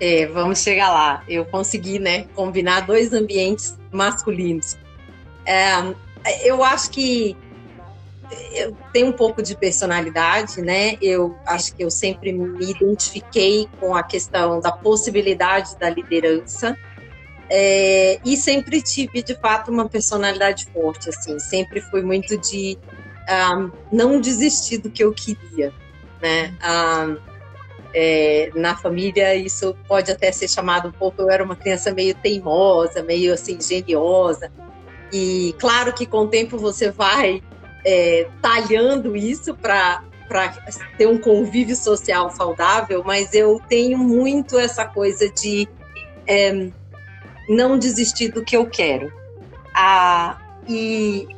É, 0.00 0.26
vamos 0.26 0.60
chegar 0.60 0.90
lá. 0.90 1.22
Eu 1.28 1.44
consegui, 1.44 1.98
né, 1.98 2.24
combinar 2.34 2.80
dois 2.80 3.12
ambientes 3.12 3.78
masculinos. 3.92 4.76
É, 5.46 5.94
eu 6.44 6.64
acho 6.64 6.90
que 6.90 7.36
eu 8.54 8.76
tenho 8.92 9.08
um 9.08 9.12
pouco 9.12 9.42
de 9.42 9.56
personalidade, 9.56 10.62
né? 10.62 10.96
Eu 11.02 11.36
acho 11.46 11.74
que 11.74 11.84
eu 11.84 11.90
sempre 11.90 12.32
me 12.32 12.70
identifiquei 12.70 13.68
com 13.78 13.94
a 13.94 14.02
questão 14.02 14.60
da 14.60 14.72
possibilidade 14.72 15.76
da 15.76 15.90
liderança. 15.90 16.76
É, 17.50 18.18
e 18.24 18.36
sempre 18.36 18.80
tive 18.80 19.22
de 19.22 19.34
fato 19.34 19.70
uma 19.70 19.86
personalidade 19.86 20.64
forte 20.72 21.10
assim 21.10 21.38
sempre 21.38 21.82
fui 21.82 22.00
muito 22.00 22.38
de 22.38 22.78
não 23.90 24.20
desistir 24.20 24.78
do 24.78 24.90
que 24.90 25.04
eu 25.04 25.12
queria, 25.12 25.72
né? 26.20 26.54
Um, 26.62 27.32
é, 27.94 28.50
na 28.54 28.74
família 28.76 29.34
isso 29.36 29.76
pode 29.86 30.10
até 30.10 30.32
ser 30.32 30.48
chamado 30.48 30.88
um 30.88 30.92
pouco. 30.92 31.22
Eu 31.22 31.30
era 31.30 31.44
uma 31.44 31.56
criança 31.56 31.92
meio 31.92 32.14
teimosa, 32.14 33.02
meio 33.02 33.34
assim 33.34 33.60
geniosa. 33.60 34.50
E 35.12 35.54
claro 35.58 35.92
que 35.92 36.06
com 36.06 36.20
o 36.20 36.28
tempo 36.28 36.56
você 36.56 36.90
vai 36.90 37.42
é, 37.84 38.28
talhando 38.40 39.14
isso 39.14 39.54
para 39.54 40.02
ter 40.96 41.06
um 41.06 41.18
convívio 41.18 41.76
social 41.76 42.30
saudável, 42.30 43.02
mas 43.04 43.34
eu 43.34 43.60
tenho 43.68 43.98
muito 43.98 44.58
essa 44.58 44.86
coisa 44.86 45.28
de 45.28 45.68
é, 46.26 46.70
não 47.48 47.78
desistir 47.78 48.28
do 48.28 48.42
que 48.42 48.56
eu 48.56 48.66
quero. 48.66 49.12
Ah, 49.74 50.38
e 50.66 51.28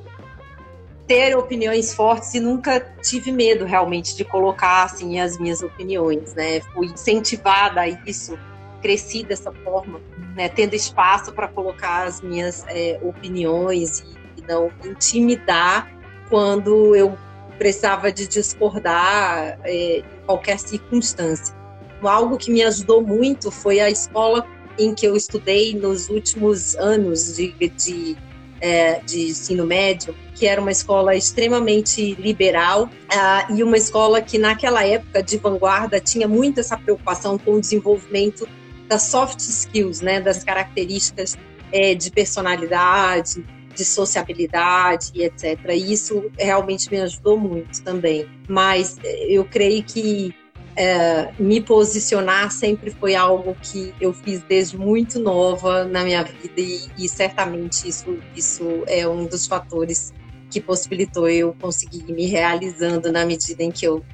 ter 1.06 1.36
opiniões 1.36 1.94
fortes 1.94 2.32
e 2.34 2.40
nunca 2.40 2.80
tive 3.02 3.30
medo 3.30 3.64
realmente 3.64 4.16
de 4.16 4.24
colocar 4.24 4.84
assim 4.84 5.20
as 5.20 5.38
minhas 5.38 5.62
opiniões, 5.62 6.34
né? 6.34 6.60
Fui 6.72 6.86
incentivada 6.86 7.82
a 7.82 7.88
isso, 7.88 8.38
cresci 8.80 9.22
dessa 9.22 9.52
forma, 9.52 10.00
né? 10.34 10.48
Tendo 10.48 10.74
espaço 10.74 11.32
para 11.32 11.48
colocar 11.48 12.06
as 12.06 12.20
minhas 12.20 12.64
é, 12.68 12.98
opiniões 13.02 14.00
e, 14.00 14.40
e 14.40 14.46
não 14.46 14.70
intimidar 14.84 15.92
quando 16.30 16.96
eu 16.96 17.16
precisava 17.58 18.10
de 18.10 18.26
discordar 18.26 19.58
é, 19.62 19.98
em 19.98 20.26
qualquer 20.26 20.58
circunstância. 20.58 21.54
Algo 22.02 22.36
que 22.36 22.50
me 22.50 22.62
ajudou 22.62 23.02
muito 23.02 23.50
foi 23.50 23.80
a 23.80 23.88
escola 23.88 24.46
em 24.78 24.94
que 24.94 25.06
eu 25.06 25.16
estudei 25.16 25.74
nos 25.74 26.08
últimos 26.08 26.74
anos 26.76 27.36
de, 27.36 27.52
de 27.52 28.16
é, 28.64 28.98
de 29.04 29.26
ensino 29.26 29.66
médio, 29.66 30.16
que 30.34 30.46
era 30.46 30.58
uma 30.58 30.72
escola 30.72 31.14
extremamente 31.14 32.14
liberal 32.14 32.84
uh, 32.84 33.54
e 33.54 33.62
uma 33.62 33.76
escola 33.76 34.22
que, 34.22 34.38
naquela 34.38 34.82
época 34.82 35.22
de 35.22 35.36
vanguarda, 35.36 36.00
tinha 36.00 36.26
muito 36.26 36.60
essa 36.60 36.74
preocupação 36.74 37.36
com 37.36 37.52
o 37.52 37.60
desenvolvimento 37.60 38.48
das 38.88 39.02
soft 39.02 39.38
skills, 39.38 40.00
né, 40.00 40.18
das 40.18 40.42
características 40.42 41.36
é, 41.70 41.94
de 41.94 42.10
personalidade, 42.10 43.44
de 43.76 43.84
sociabilidade, 43.84 45.12
etc. 45.14 45.58
E 45.74 45.92
isso 45.92 46.30
realmente 46.38 46.90
me 46.90 47.00
ajudou 47.00 47.36
muito 47.36 47.82
também. 47.82 48.26
Mas 48.48 48.96
eu 49.28 49.44
creio 49.44 49.82
que 49.82 50.34
é, 50.76 51.32
me 51.38 51.60
posicionar 51.60 52.50
sempre 52.50 52.90
foi 52.90 53.14
algo 53.14 53.56
que 53.62 53.94
eu 54.00 54.12
fiz 54.12 54.42
desde 54.42 54.76
muito 54.76 55.20
nova 55.20 55.84
na 55.84 56.02
minha 56.02 56.22
vida 56.22 56.60
e, 56.60 56.88
e, 56.98 57.08
certamente 57.08 57.88
isso, 57.88 58.18
isso 58.34 58.82
é 58.86 59.06
um 59.06 59.26
dos 59.26 59.46
fatores 59.46 60.12
que 60.50 60.60
possibilitou 60.60 61.28
eu 61.28 61.54
conseguir 61.60 62.04
me 62.12 62.26
realizando 62.26 63.12
na 63.12 63.24
medida 63.24 63.62
em 63.62 63.70
que 63.70 63.86
eu 63.86 64.04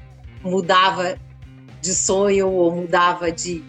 mudava 0.43 1.17
de 1.81 1.93
sonho 1.95 2.49
ou 2.49 2.75
mudava 2.75 3.31
de, 3.31 3.63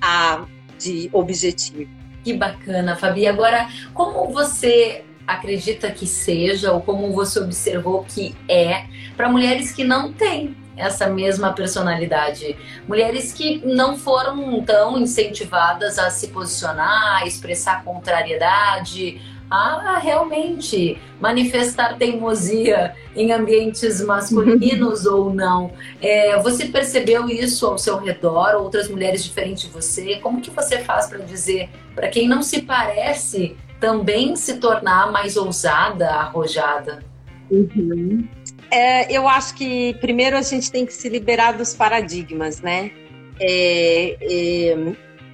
a, 0.00 0.44
de 0.78 1.10
objetivo. 1.12 1.90
Que 2.22 2.32
bacana, 2.32 2.96
Fabi. 2.96 3.26
Agora, 3.26 3.68
como 3.92 4.32
você 4.32 5.04
acredita 5.26 5.90
que 5.90 6.06
seja 6.06 6.72
ou 6.72 6.80
como 6.80 7.12
você 7.12 7.40
observou 7.40 8.04
que 8.04 8.34
é 8.48 8.86
para 9.16 9.28
mulheres 9.28 9.72
que 9.72 9.82
não 9.82 10.12
têm 10.12 10.56
essa 10.76 11.08
mesma 11.08 11.52
personalidade. 11.52 12.56
Mulheres 12.86 13.32
que 13.32 13.62
não 13.64 13.96
foram 13.96 14.62
tão 14.62 14.98
incentivadas 14.98 15.98
a 15.98 16.10
se 16.10 16.28
posicionar, 16.28 17.22
a 17.22 17.26
expressar 17.26 17.82
contrariedade, 17.82 19.20
a 19.50 19.98
realmente 19.98 20.98
manifestar 21.20 21.96
teimosia 21.96 22.94
em 23.14 23.32
ambientes 23.32 24.00
masculinos 24.00 25.06
ou 25.06 25.32
não. 25.32 25.72
É, 26.00 26.40
você 26.42 26.66
percebeu 26.66 27.28
isso 27.28 27.66
ao 27.66 27.78
seu 27.78 27.98
redor, 27.98 28.56
outras 28.56 28.88
mulheres 28.88 29.24
diferentes 29.24 29.64
de 29.64 29.70
você? 29.70 30.16
Como 30.16 30.40
que 30.40 30.50
você 30.50 30.78
faz 30.78 31.06
para 31.06 31.18
dizer, 31.18 31.68
para 31.94 32.08
quem 32.08 32.28
não 32.28 32.42
se 32.42 32.62
parece, 32.62 33.56
também 33.78 34.34
se 34.36 34.58
tornar 34.58 35.12
mais 35.12 35.36
ousada, 35.36 36.08
arrojada? 36.10 37.04
Uhum. 37.50 38.26
É, 38.70 39.12
eu 39.14 39.28
acho 39.28 39.54
que 39.54 39.94
primeiro 40.00 40.36
a 40.36 40.42
gente 40.42 40.70
tem 40.70 40.84
que 40.84 40.92
se 40.92 41.08
liberar 41.08 41.52
dos 41.52 41.74
paradigmas, 41.74 42.60
né? 42.60 42.90
É, 43.38 44.16
é, 44.20 44.76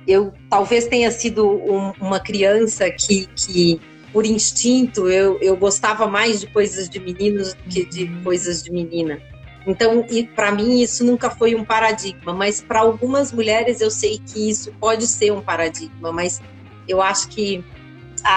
eu 0.07 0.33
talvez 0.51 0.87
tenha 0.87 1.11
sido 1.11 1.49
um, 1.49 1.93
uma 2.01 2.21
criança 2.21 2.91
que, 2.91 3.27
que 3.35 3.81
por 4.13 4.27
instinto, 4.27 5.09
eu, 5.09 5.39
eu 5.41 5.57
gostava 5.57 6.07
mais 6.07 6.41
de 6.41 6.47
coisas 6.49 6.89
de 6.89 7.01
meninos 7.01 7.55
do 7.55 7.63
que 7.65 7.85
de 7.85 8.07
coisas 8.23 8.63
de 8.63 8.71
menina. 8.71 9.21
Então, 9.67 10.05
para 10.35 10.51
mim, 10.53 10.81
isso 10.83 11.05
nunca 11.05 11.31
foi 11.31 11.55
um 11.55 11.65
paradigma, 11.65 12.33
mas 12.33 12.61
para 12.61 12.81
algumas 12.81 13.33
mulheres 13.33 13.81
eu 13.81 13.91
sei 13.91 14.19
que 14.19 14.51
isso 14.51 14.73
pode 14.81 15.07
ser 15.07 15.33
um 15.33 15.41
paradigma, 15.41 16.13
mas 16.13 16.41
eu 16.87 17.01
acho 17.01 17.29
que 17.29 17.65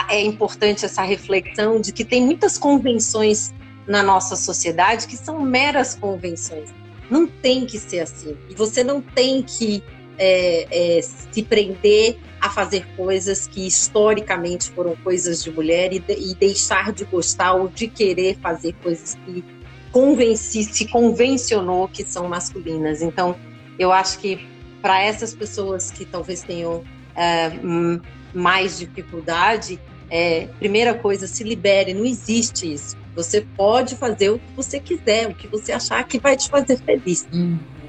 é 0.10 0.21
importante 0.21 0.86
essa 0.86 1.01
reflexão 1.01 1.81
de 1.81 1.91
que 1.91 2.05
tem 2.05 2.21
muitas 2.23 2.58
convenções 2.58 3.53
na 3.88 4.02
nossa 4.02 4.36
sociedade 4.36 5.08
que 5.08 5.17
são 5.17 5.41
meras 5.41 5.95
convenções. 5.95 6.74
Não 7.10 7.28
tem 7.28 7.65
que 7.65 7.78
ser 7.78 8.00
assim. 8.00 8.36
E 8.50 8.56
você 8.56 8.84
não 8.84 9.02
tem 9.02 9.43
que 9.43 9.84
é, 10.17 10.98
é, 10.98 11.02
se 11.02 11.43
prender 11.43 12.17
a 12.41 12.50
fazer 12.50 12.86
coisas 12.95 13.48
que 13.48 13.65
historicamente 13.65 14.69
foram 14.71 14.95
coisas 14.98 15.43
de 15.43 15.52
mulher 15.52 15.93
e, 15.93 16.00
de, 16.00 16.13
e 16.13 16.36
deixar 16.36 16.91
de 16.91 17.04
gostar 17.06 17.54
ou 17.54 17.67
de 17.67 17.88
querer 17.88 18.38
fazer 18.39 18.74
coisas 18.82 19.15
que 19.26 19.43
convenci, 19.91 20.63
se 20.63 20.88
convencionou 20.88 21.88
que 21.88 22.04
são 22.04 22.28
masculinas. 22.28 23.02
Então, 23.02 23.36
eu 23.78 23.91
acho 23.91 24.19
que 24.19 24.48
para 24.82 25.02
essas 25.02 25.34
pessoas 25.34 25.89
que 25.91 26.06
talvez 26.06 26.41
tenham 26.43 26.84
é, 27.15 27.52
mais 28.34 28.78
dificuldade, 28.78 29.80
é, 30.10 30.48
primeira 30.60 30.93
coisa, 30.93 31.28
se 31.28 31.43
libere, 31.43 31.93
não 31.93 32.06
existe 32.06 32.71
isso. 32.71 32.95
Você 33.15 33.41
pode 33.56 33.95
fazer 33.95 34.30
o 34.30 34.39
que 34.39 34.51
você 34.56 34.80
quiser, 34.80 35.30
o 35.30 35.36
que 35.36 35.47
você 35.47 35.71
achar 35.71 36.04
que 36.04 36.19
vai 36.19 36.36
te 36.36 36.49
fazer 36.49 36.78
feliz. 36.78 37.28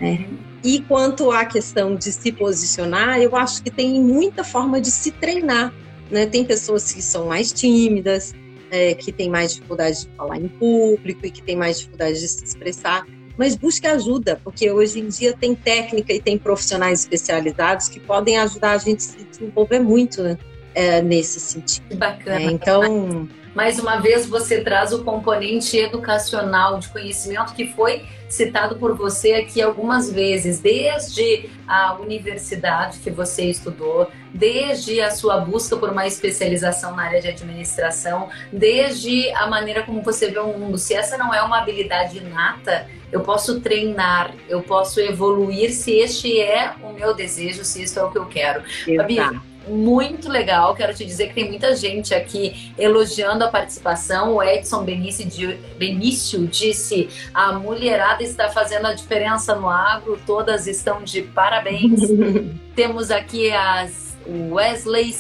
Né? 0.00 0.28
E 0.62 0.80
quanto 0.80 1.30
à 1.30 1.44
questão 1.44 1.94
de 1.94 2.12
se 2.12 2.32
posicionar, 2.32 3.20
eu 3.20 3.34
acho 3.36 3.62
que 3.62 3.70
tem 3.70 4.00
muita 4.00 4.44
forma 4.44 4.80
de 4.80 4.90
se 4.90 5.10
treinar. 5.10 5.72
Né? 6.10 6.26
Tem 6.26 6.44
pessoas 6.44 6.92
que 6.92 7.02
são 7.02 7.26
mais 7.26 7.52
tímidas, 7.52 8.34
é, 8.70 8.94
que 8.94 9.12
têm 9.12 9.28
mais 9.28 9.54
dificuldade 9.54 10.02
de 10.02 10.08
falar 10.16 10.38
em 10.38 10.48
público 10.48 11.26
e 11.26 11.30
que 11.30 11.42
têm 11.42 11.56
mais 11.56 11.78
dificuldade 11.78 12.20
de 12.20 12.28
se 12.28 12.44
expressar. 12.44 13.06
Mas 13.36 13.54
busque 13.54 13.86
ajuda, 13.86 14.40
porque 14.42 14.70
hoje 14.70 15.00
em 15.00 15.08
dia 15.08 15.36
tem 15.36 15.54
técnica 15.54 16.12
e 16.12 16.20
tem 16.20 16.38
profissionais 16.38 17.00
especializados 17.00 17.88
que 17.88 18.00
podem 18.00 18.38
ajudar 18.38 18.72
a 18.72 18.78
gente 18.78 19.00
a 19.00 19.02
se 19.02 19.24
desenvolver 19.24 19.78
muito 19.78 20.22
né? 20.22 20.38
é, 20.74 21.02
nesse 21.02 21.38
sentido. 21.38 21.84
Que 21.88 21.96
bacana. 21.96 22.40
É, 22.40 22.44
então 22.44 23.28
mais 23.56 23.78
uma 23.78 23.96
vez 23.96 24.26
você 24.26 24.60
traz 24.60 24.92
o 24.92 25.02
componente 25.02 25.78
educacional 25.78 26.78
de 26.78 26.88
conhecimento 26.90 27.54
que 27.54 27.66
foi 27.72 28.04
citado 28.28 28.76
por 28.76 28.94
você 28.94 29.32
aqui 29.32 29.62
algumas 29.62 30.12
vezes, 30.12 30.60
desde 30.60 31.48
a 31.66 31.94
universidade 31.94 32.98
que 32.98 33.10
você 33.10 33.44
estudou, 33.46 34.10
desde 34.34 35.00
a 35.00 35.10
sua 35.10 35.38
busca 35.38 35.74
por 35.74 35.88
uma 35.88 36.06
especialização 36.06 36.94
na 36.94 37.04
área 37.04 37.22
de 37.22 37.28
administração, 37.28 38.28
desde 38.52 39.30
a 39.30 39.46
maneira 39.46 39.82
como 39.82 40.02
você 40.02 40.30
vê 40.30 40.38
o 40.38 40.48
mundo. 40.48 40.76
Se 40.76 40.92
essa 40.92 41.16
não 41.16 41.32
é 41.32 41.40
uma 41.40 41.58
habilidade 41.58 42.18
inata, 42.18 42.86
eu 43.10 43.22
posso 43.22 43.60
treinar, 43.62 44.34
eu 44.50 44.60
posso 44.60 45.00
evoluir 45.00 45.72
se 45.72 45.92
este 45.92 46.38
é 46.38 46.74
o 46.82 46.92
meu 46.92 47.14
desejo, 47.14 47.64
se 47.64 47.82
isso 47.82 47.98
é 47.98 48.04
o 48.04 48.10
que 48.10 48.18
eu 48.18 48.26
quero. 48.26 48.62
Fabi, 48.96 49.18
muito 49.68 50.28
legal. 50.28 50.74
Quero 50.74 50.94
te 50.94 51.04
dizer 51.04 51.28
que 51.28 51.34
tem 51.34 51.48
muita 51.48 51.74
gente 51.74 52.14
aqui 52.14 52.72
elogiando 52.78 53.44
a 53.44 53.48
participação. 53.48 54.34
O 54.34 54.42
Edson 54.42 54.84
Benício 54.84 56.46
disse: 56.46 57.08
a 57.32 57.52
mulherada 57.52 58.22
está 58.22 58.48
fazendo 58.48 58.86
a 58.86 58.94
diferença 58.94 59.54
no 59.54 59.68
agro, 59.68 60.18
todas 60.26 60.66
estão 60.66 61.02
de 61.02 61.22
parabéns. 61.22 62.00
Temos 62.74 63.10
aqui 63.10 63.50
as 63.52 64.06
Wesley 64.28 65.14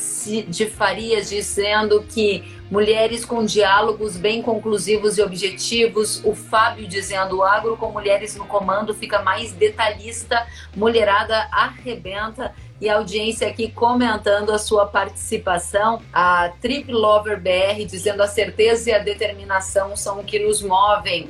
de 0.48 0.66
Farias 0.66 1.30
dizendo 1.30 2.02
que 2.02 2.42
mulheres 2.70 3.24
com 3.24 3.44
diálogos 3.44 4.16
bem 4.16 4.42
conclusivos 4.42 5.18
e 5.18 5.22
objetivos. 5.22 6.20
O 6.24 6.34
Fábio 6.34 6.86
dizendo 6.88 7.38
o 7.38 7.42
agro 7.42 7.76
com 7.76 7.92
mulheres 7.92 8.34
no 8.36 8.44
comando 8.44 8.92
fica 8.94 9.22
mais 9.22 9.52
detalhista, 9.52 10.46
mulherada 10.74 11.48
arrebenta 11.52 12.52
e 12.80 12.88
a 12.88 12.96
audiência 12.96 13.48
aqui 13.48 13.70
comentando 13.70 14.52
a 14.52 14.58
sua 14.58 14.86
participação. 14.86 16.02
A 16.12 16.50
Trip 16.60 16.90
Lover 16.90 17.40
BR 17.40 17.84
dizendo 17.86 18.22
a 18.22 18.26
certeza 18.26 18.90
e 18.90 18.94
a 18.94 18.98
determinação 18.98 19.96
são 19.96 20.20
o 20.20 20.24
que 20.24 20.38
nos 20.38 20.62
movem. 20.62 21.28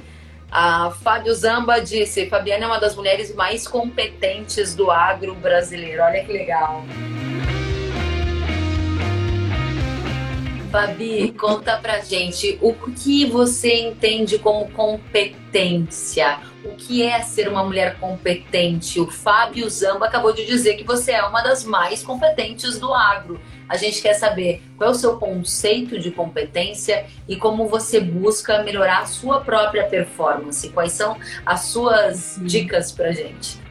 A 0.51 0.91
Fábio 1.03 1.35
Zamba 1.35 1.81
disse: 1.81 2.27
Fabiana 2.27 2.65
é 2.65 2.67
uma 2.67 2.81
das 2.81 2.95
mulheres 2.95 3.35
mais 3.35 3.67
competentes 3.67 4.75
do 4.75 4.91
agro 4.91 5.35
brasileiro. 5.35 6.03
Olha 6.03 6.25
que 6.25 6.33
legal. 6.33 6.85
Fabi, 10.77 11.33
conta 11.33 11.79
pra 11.79 12.01
gente 12.01 12.59
o 12.61 12.75
que 12.75 13.25
você 13.25 13.79
entende 13.79 14.39
como 14.39 14.71
competência. 14.73 16.39
O 16.63 16.77
que 16.77 17.03
é 17.03 17.23
ser 17.23 17.49
uma 17.49 17.65
mulher 17.65 17.99
competente? 17.99 19.01
O 19.01 19.11
Fábio 19.11 19.71
Zamba 19.71 20.05
acabou 20.05 20.35
de 20.35 20.45
dizer 20.45 20.75
que 20.75 20.85
você 20.85 21.13
é 21.13 21.25
uma 21.25 21.41
das 21.41 21.65
mais 21.65 22.03
competentes 22.03 22.79
do 22.79 22.93
agro. 22.93 23.41
A 23.67 23.79
gente 23.79 24.03
quer 24.03 24.13
saber 24.13 24.63
qual 24.77 24.91
é 24.91 24.93
o 24.93 24.95
seu 24.95 25.17
conceito 25.17 25.99
de 25.99 26.11
competência 26.11 27.07
e 27.27 27.37
como 27.37 27.67
você 27.67 27.99
busca 27.99 28.63
melhorar 28.63 28.99
a 28.99 29.07
sua 29.07 29.41
própria 29.41 29.85
performance. 29.85 30.69
Quais 30.69 30.93
são 30.93 31.17
as 31.47 31.61
suas 31.61 32.39
dicas 32.43 32.93
pra 32.93 33.13
gente? 33.13 33.66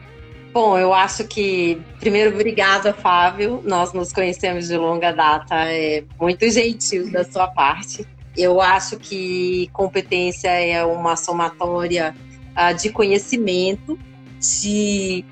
Bom, 0.56 0.78
eu 0.78 0.94
acho 0.94 1.24
que, 1.24 1.78
primeiro, 2.00 2.34
obrigada, 2.34 2.94
Fábio. 2.94 3.60
Nós 3.62 3.92
nos 3.92 4.10
conhecemos 4.10 4.66
de 4.68 4.74
longa 4.78 5.12
data, 5.12 5.54
é 5.70 6.02
muito 6.18 6.48
gentil 6.50 7.12
da 7.12 7.24
sua 7.24 7.46
parte. 7.46 8.08
Eu 8.34 8.58
acho 8.58 8.96
que 8.96 9.68
competência 9.74 10.48
é 10.48 10.82
uma 10.82 11.14
somatória 11.14 12.14
uh, 12.56 12.74
de 12.74 12.88
conhecimento, 12.88 13.98
de 14.40 15.26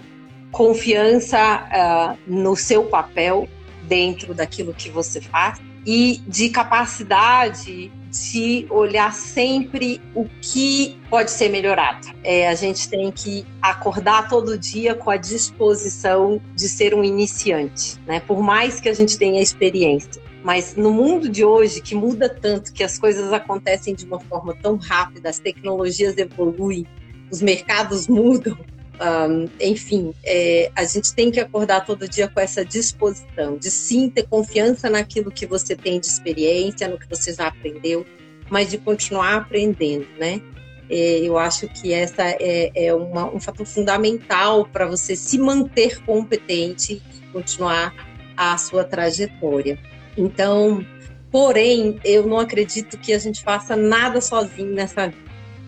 confiança 0.53 1.39
uh, 1.73 2.19
no 2.27 2.55
seu 2.55 2.85
papel 2.85 3.49
dentro 3.85 4.35
daquilo 4.35 4.75
que 4.75 4.91
você 4.91 5.23
faz 5.23 5.59
e 5.87 6.21
de 6.27 6.51
capacidade 6.51 7.91
de 8.15 8.67
olhar 8.71 9.13
sempre 9.13 10.01
o 10.15 10.27
que 10.41 10.97
pode 11.11 11.33
ser 11.33 11.49
melhorado. 11.49 12.07
É, 12.23 12.49
a 12.49 12.55
gente 12.55 12.89
tem 12.89 13.11
que 13.11 13.45
acordar 13.61 14.29
todo 14.29 14.57
dia 14.57 14.95
com 14.95 15.11
a 15.11 15.17
disposição 15.17 16.41
de 16.55 16.69
ser 16.69 16.95
um 16.95 17.03
iniciante, 17.03 17.99
né? 18.07 18.21
Por 18.21 18.41
mais 18.41 18.81
que 18.81 18.89
a 18.89 18.95
gente 18.95 19.19
tenha 19.19 19.43
experiência. 19.43 20.23
Mas 20.45 20.77
no 20.77 20.93
mundo 20.93 21.29
de 21.29 21.45
hoje, 21.45 21.81
que 21.81 21.95
muda 21.95 22.29
tanto, 22.29 22.73
que 22.73 22.85
as 22.85 22.99
coisas 22.99 23.33
acontecem 23.33 23.95
de 23.95 24.05
uma 24.05 24.21
forma 24.21 24.55
tão 24.55 24.77
rápida, 24.77 25.31
as 25.31 25.41
tecnologias 25.41 26.17
evoluem, 26.17 26.87
os 27.31 27.43
mercados 27.43 28.07
mudam, 28.07 28.57
um, 29.05 29.49
enfim, 29.61 30.15
é, 30.25 30.71
a 30.75 30.85
gente 30.85 31.15
tem 31.15 31.31
que 31.31 31.39
acordar 31.39 31.85
todo 31.85 32.09
dia 32.09 32.27
com 32.29 32.41
essa 32.41 32.65
disposição 32.65 33.59
de 33.59 33.71
sim 33.71 34.09
ter 34.09 34.27
confiança 34.27 34.89
naquilo 34.89 35.31
que 35.31 35.47
você 35.47 35.77
tem 35.77 36.01
de 36.01 36.07
experiência, 36.07 36.89
no 36.89 36.99
que 36.99 37.09
você 37.09 37.33
já 37.33 37.49
aprendeu, 37.49 38.07
mas 38.51 38.71
de 38.71 38.79
continuar 38.79 39.35
aprendendo, 39.35 40.07
né? 40.19 40.41
É, 40.89 41.19
eu 41.21 41.39
acho 41.39 41.67
que 41.69 41.93
essa 41.93 42.23
é, 42.23 42.71
é 42.75 42.95
uma, 42.95 43.33
um 43.33 43.41
fator 43.41 43.67
fundamental 43.67 44.67
para 44.67 44.87
você 44.87 45.17
se 45.17 45.39
manter 45.39 46.03
competente 46.05 47.03
e 47.15 47.33
continuar 47.33 47.95
a 48.37 48.57
sua 48.59 48.85
trajetória. 48.85 49.79
Então, 50.17 50.85
porém, 51.31 51.99
eu 52.05 52.27
não 52.27 52.39
acredito 52.39 52.99
que 52.99 53.13
a 53.13 53.19
gente 53.19 53.43
faça 53.43 53.77
nada 53.77 54.21
sozinho 54.21 54.73
nessa 54.73 55.09
vida, 55.09 55.25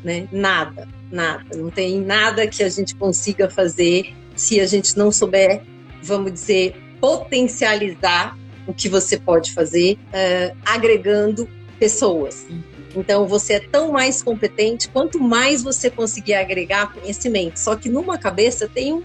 né? 0.07 0.29
Nada 0.33 0.89
nada. 1.11 1.57
Não 1.57 1.71
tem 1.71 2.01
nada 2.01 2.47
que 2.47 2.63
a 2.63 2.69
gente 2.69 2.95
consiga 2.95 3.49
fazer 3.49 4.15
se 4.35 4.61
a 4.61 4.67
gente 4.67 4.97
não 4.97 5.11
souber, 5.11 5.63
vamos 6.03 6.33
dizer, 6.33 6.77
potencializar 7.01 8.37
o 8.67 8.75
que 8.75 8.89
você 8.89 9.19
pode 9.19 9.53
fazer, 9.53 9.95
uh, 9.95 10.57
agregando 10.65 11.49
pessoas. 11.79 12.47
Então, 12.95 13.27
você 13.27 13.55
é 13.55 13.61
tão 13.61 13.93
mais 13.93 14.23
competente 14.23 14.89
quanto 14.89 15.21
mais 15.21 15.63
você 15.63 15.91
conseguir 15.91 16.35
agregar 16.35 16.93
conhecimento. 16.93 17.59
Só 17.59 17.77
que 17.77 17.89
numa 17.89 18.19
cabeça 18.19 18.69
tem 18.69 18.93
um, 18.93 19.03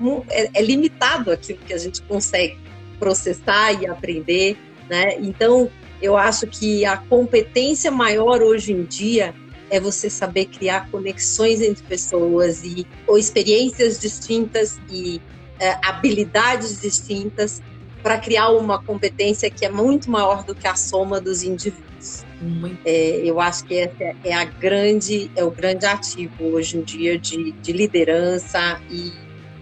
um 0.00 0.22
é, 0.28 0.50
é, 0.54 0.62
limitado 0.62 1.30
aquilo 1.30 1.58
que 1.58 1.72
a 1.72 1.78
gente 1.78 2.00
consegue 2.02 2.56
processar 2.98 3.72
e 3.72 3.86
aprender, 3.86 4.56
né? 4.88 5.16
Então, 5.18 5.68
eu 6.00 6.16
acho 6.16 6.46
que 6.46 6.84
a 6.84 6.96
competência 6.96 7.90
maior 7.90 8.42
hoje 8.42 8.72
em 8.72 8.84
dia 8.84 9.34
é 9.72 9.80
você 9.80 10.10
saber 10.10 10.44
criar 10.44 10.90
conexões 10.90 11.62
entre 11.62 11.82
pessoas 11.84 12.62
e 12.62 12.86
ou 13.06 13.18
experiências 13.18 13.98
distintas 13.98 14.78
e 14.90 15.18
é, 15.58 15.78
habilidades 15.82 16.82
distintas 16.82 17.62
para 18.02 18.18
criar 18.18 18.50
uma 18.50 18.82
competência 18.82 19.48
que 19.50 19.64
é 19.64 19.70
muito 19.70 20.10
maior 20.10 20.44
do 20.44 20.54
que 20.54 20.66
a 20.66 20.76
soma 20.76 21.20
dos 21.20 21.42
indivíduos. 21.42 22.22
É, 22.84 23.22
eu 23.24 23.40
acho 23.40 23.64
que 23.64 23.74
esse 23.74 24.16
é 24.24 24.34
a 24.34 24.44
grande 24.44 25.30
é 25.34 25.42
o 25.42 25.50
grande 25.50 25.86
ativo 25.86 26.44
hoje 26.52 26.76
em 26.76 26.82
dia 26.82 27.16
de, 27.16 27.52
de 27.52 27.72
liderança 27.72 28.78
e, 28.90 29.10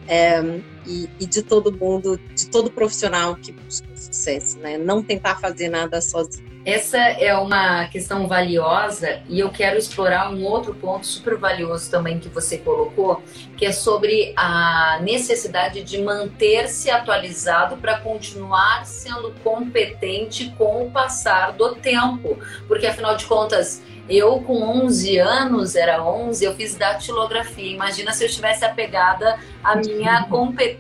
é, 0.08 0.42
e, 0.90 1.08
e, 1.20 1.26
de 1.26 1.42
todo 1.42 1.72
mundo, 1.72 2.18
de 2.34 2.48
todo 2.48 2.70
profissional 2.70 3.36
que 3.36 3.52
busca 3.52 3.86
sucesso, 3.94 4.58
né? 4.58 4.76
Não 4.76 5.02
tentar 5.02 5.36
fazer 5.36 5.68
nada 5.68 6.00
sozinho. 6.00 6.50
Essa 6.64 6.98
é 6.98 7.34
uma 7.34 7.86
questão 7.86 8.26
valiosa 8.26 9.22
e 9.30 9.40
eu 9.40 9.48
quero 9.48 9.78
explorar 9.78 10.30
um 10.30 10.44
outro 10.44 10.74
ponto 10.74 11.06
super 11.06 11.38
valioso 11.38 11.90
também 11.90 12.18
que 12.18 12.28
você 12.28 12.58
colocou, 12.58 13.22
que 13.56 13.64
é 13.64 13.72
sobre 13.72 14.34
a 14.36 15.00
necessidade 15.02 15.82
de 15.82 16.02
manter-se 16.02 16.90
atualizado 16.90 17.78
para 17.78 17.98
continuar 18.00 18.84
sendo 18.84 19.32
competente 19.42 20.54
com 20.58 20.86
o 20.86 20.90
passar 20.90 21.52
do 21.52 21.76
tempo, 21.76 22.38
porque 22.68 22.86
afinal 22.86 23.16
de 23.16 23.24
contas, 23.24 23.82
eu, 24.10 24.40
com 24.40 24.60
11 24.84 25.18
anos, 25.18 25.76
era 25.76 26.04
11, 26.04 26.44
eu 26.44 26.54
fiz 26.56 26.74
datilografia. 26.74 27.72
Imagina 27.72 28.12
se 28.12 28.24
eu 28.24 28.28
tivesse 28.28 28.64
apegada 28.64 29.38
à 29.62 29.76
minha 29.76 30.24
competência 30.24 30.79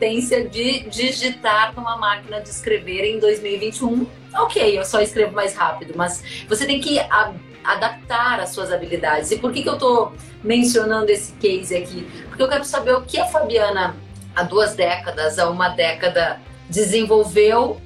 de 0.50 0.80
digitar 0.88 1.74
numa 1.76 1.96
máquina 1.96 2.40
de 2.40 2.48
escrever 2.48 3.04
em 3.04 3.18
2021. 3.18 4.06
Ok, 4.34 4.78
eu 4.78 4.84
só 4.84 5.00
escrevo 5.00 5.32
mais 5.32 5.54
rápido, 5.54 5.92
mas 5.94 6.22
você 6.48 6.64
tem 6.64 6.80
que 6.80 6.98
a, 6.98 7.34
adaptar 7.62 8.40
as 8.40 8.50
suas 8.50 8.72
habilidades. 8.72 9.30
E 9.30 9.36
por 9.38 9.52
que, 9.52 9.62
que 9.62 9.68
eu 9.68 9.74
estou 9.74 10.12
mencionando 10.42 11.10
esse 11.10 11.32
case 11.32 11.76
aqui? 11.76 12.08
Porque 12.28 12.42
eu 12.42 12.48
quero 12.48 12.64
saber 12.64 12.94
o 12.94 13.02
que 13.02 13.18
a 13.18 13.26
Fabiana, 13.26 13.94
há 14.34 14.42
duas 14.42 14.74
décadas, 14.74 15.38
há 15.38 15.50
uma 15.50 15.68
década, 15.68 16.40
desenvolveu, 16.68 17.80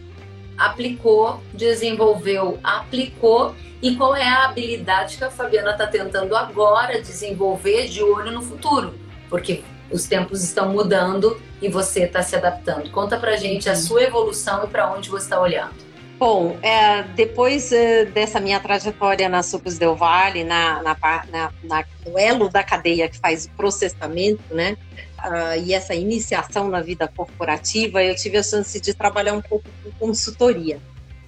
aplicou, 0.57 1.43
desenvolveu, 1.53 2.59
aplicou 2.63 3.55
e 3.83 3.97
qual 3.97 4.15
é 4.15 4.27
a 4.27 4.45
habilidade 4.45 5.17
que 5.19 5.25
a 5.25 5.31
Fabiana 5.31 5.73
está 5.73 5.87
tentando 5.87 6.37
agora 6.37 7.03
desenvolver 7.03 7.89
de 7.89 8.03
olho 8.03 8.31
no 8.31 8.41
futuro, 8.41 8.95
porque 9.29 9.63
os 9.91 10.05
tempos 10.05 10.43
estão 10.43 10.73
mudando 10.73 11.41
e 11.61 11.69
você 11.69 12.05
está 12.05 12.23
se 12.23 12.37
adaptando. 12.37 12.91
Conta 12.91 13.17
pra 13.19 13.37
gente 13.37 13.69
a 13.69 13.73
uhum. 13.73 13.79
sua 13.79 14.03
evolução 14.03 14.65
e 14.65 14.67
para 14.67 14.93
onde 14.93 15.09
você 15.09 15.25
está 15.25 15.41
olhando. 15.41 15.75
Bom, 16.19 16.57
é, 16.63 17.03
depois 17.03 17.73
é, 17.73 18.05
dessa 18.05 18.39
minha 18.39 18.61
trajetória 18.61 19.29
na 19.29 19.43
Sucos 19.43 19.79
Del 19.79 19.97
Vale, 19.97 20.45
na, 20.45 20.83
na, 20.83 20.97
na, 21.31 21.53
na, 21.63 21.85
no 22.07 22.19
elo 22.19 22.49
da 22.49 22.63
cadeia 22.63 23.09
que 23.09 23.19
faz 23.19 23.47
o 23.47 23.51
processamento, 23.51 24.43
né, 24.55 24.77
uh, 25.19 25.61
e 25.65 25.75
essa 25.75 25.95
iniciação 25.95 26.69
na 26.69 26.81
vida 26.81 27.09
corporativa, 27.09 28.03
eu 28.03 28.15
tive 28.15 28.39
a 28.39 28.43
chance 28.43 28.81
de 28.81 28.95
trabalhar 28.95 29.33
um 29.33 29.43
pouco 29.43 29.69
com 29.83 29.91
consultoria 30.07 30.79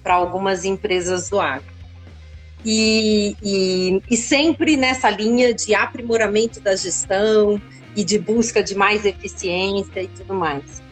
para 0.01 0.15
algumas 0.15 0.63
empresas 0.63 1.29
do 1.29 1.39
agro. 1.39 1.75
E, 2.65 3.35
e, 3.43 4.01
e 4.09 4.17
sempre 4.17 4.77
nessa 4.77 5.09
linha 5.09 5.53
de 5.53 5.75
aprimoramento 5.75 6.59
da 6.59 6.75
gestão 6.75 7.61
e 7.97 8.03
de 8.03 8.19
busca 8.19 8.63
de 8.63 8.75
mais 8.75 9.03
eficiência 9.05 10.03
e 10.03 10.07
tudo 10.07 10.35
mais. 10.35 10.83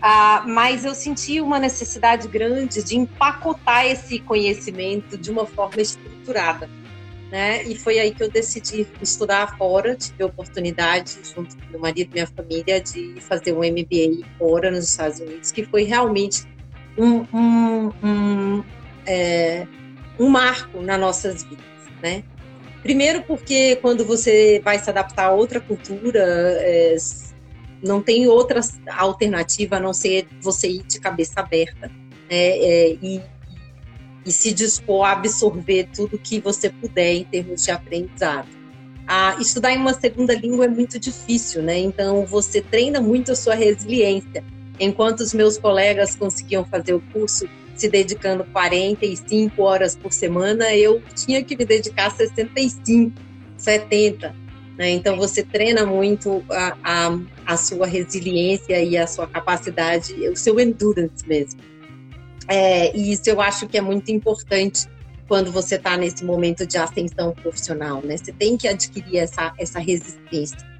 Ah, 0.00 0.44
mas 0.46 0.84
eu 0.84 0.94
senti 0.94 1.40
uma 1.40 1.58
necessidade 1.58 2.28
grande 2.28 2.84
de 2.84 2.96
empacotar 2.96 3.84
esse 3.84 4.20
conhecimento 4.20 5.18
de 5.18 5.28
uma 5.28 5.44
forma 5.44 5.82
estruturada. 5.82 6.70
Né? 7.32 7.64
E 7.64 7.76
foi 7.76 7.98
aí 7.98 8.14
que 8.14 8.22
eu 8.22 8.30
decidi 8.30 8.86
estudar 9.02 9.58
fora, 9.58 9.96
tive 9.96 10.22
a 10.22 10.26
oportunidade, 10.26 11.18
junto 11.34 11.56
com 11.56 11.70
meu 11.72 11.80
marido 11.80 12.10
e 12.10 12.14
minha 12.14 12.26
família, 12.28 12.80
de 12.80 13.20
fazer 13.20 13.52
um 13.52 13.58
MBA 13.58 14.24
fora 14.38 14.70
nos 14.70 14.88
Estados 14.88 15.18
Unidos, 15.18 15.50
que 15.50 15.64
foi 15.64 15.82
realmente 15.82 16.44
um, 16.96 17.26
um, 17.36 17.92
um 18.04 18.64
é, 19.04 19.66
um 20.20 20.28
marco 20.28 20.80
nas 20.80 21.00
nossas 21.00 21.42
vidas, 21.42 21.66
né? 22.00 22.22
Primeiro 22.86 23.20
porque 23.24 23.74
quando 23.82 24.04
você 24.04 24.60
vai 24.64 24.78
se 24.78 24.88
adaptar 24.88 25.24
a 25.24 25.32
outra 25.32 25.58
cultura, 25.60 26.20
é, 26.20 26.94
não 27.82 28.00
tem 28.00 28.28
outra 28.28 28.60
alternativa 28.96 29.78
a 29.78 29.80
não 29.80 29.92
ser 29.92 30.28
você 30.40 30.68
ir 30.68 30.84
de 30.84 31.00
cabeça 31.00 31.40
aberta 31.40 31.88
né? 31.88 31.90
é, 32.30 32.96
e, 33.02 33.20
e, 34.24 34.30
se 34.30 34.52
dispor 34.52 35.04
a 35.04 35.14
absorver 35.14 35.88
tudo 35.92 36.16
que 36.16 36.38
você 36.38 36.70
puder 36.70 37.14
em 37.14 37.24
termos 37.24 37.64
de 37.64 37.72
aprendizado. 37.72 38.46
Estudar 39.40 39.72
em 39.72 39.78
uma 39.78 39.92
segunda 39.92 40.32
língua 40.34 40.66
é 40.66 40.68
muito 40.68 40.96
difícil, 40.96 41.64
né? 41.64 41.76
Então 41.78 42.24
você 42.24 42.60
treina 42.60 43.00
muito 43.00 43.32
a 43.32 43.34
sua 43.34 43.56
resiliência. 43.56 44.44
Enquanto 44.78 45.22
os 45.22 45.34
meus 45.34 45.58
colegas 45.58 46.14
conseguiam 46.14 46.64
fazer 46.64 46.94
o 46.94 47.00
curso 47.12 47.48
se 47.76 47.88
dedicando 47.88 48.44
45 48.44 49.62
horas 49.62 49.94
por 49.94 50.12
semana, 50.12 50.74
eu 50.74 51.02
tinha 51.14 51.42
que 51.42 51.56
me 51.56 51.64
dedicar 51.64 52.10
65, 52.10 53.12
70. 53.56 54.34
Né? 54.78 54.90
Então, 54.90 55.16
você 55.16 55.42
treina 55.42 55.86
muito 55.86 56.44
a, 56.50 56.76
a, 56.82 57.18
a, 57.46 57.56
sua 57.56 57.86
resiliência 57.86 58.82
e 58.82 58.96
a 58.96 59.06
sua 59.06 59.26
capacidade, 59.26 60.12
o 60.28 60.36
seu 60.36 60.58
endurance 60.60 61.26
mesmo. 61.26 61.60
É, 62.48 62.96
e 62.96 63.12
isso 63.12 63.28
eu 63.28 63.40
acho 63.40 63.66
que 63.66 63.76
é 63.76 63.80
muito 63.80 64.10
importante 64.10 64.86
quando 65.26 65.50
você 65.50 65.74
está 65.74 65.96
nesse 65.96 66.24
momento 66.24 66.66
de 66.66 66.78
ascensão 66.78 67.32
profissional, 67.32 68.00
né? 68.02 68.16
Você 68.16 68.32
tem 68.32 68.56
que 68.56 68.68
adquirir 68.68 69.18
essa, 69.18 69.52
essa 69.58 69.80
resistência. 69.80 70.75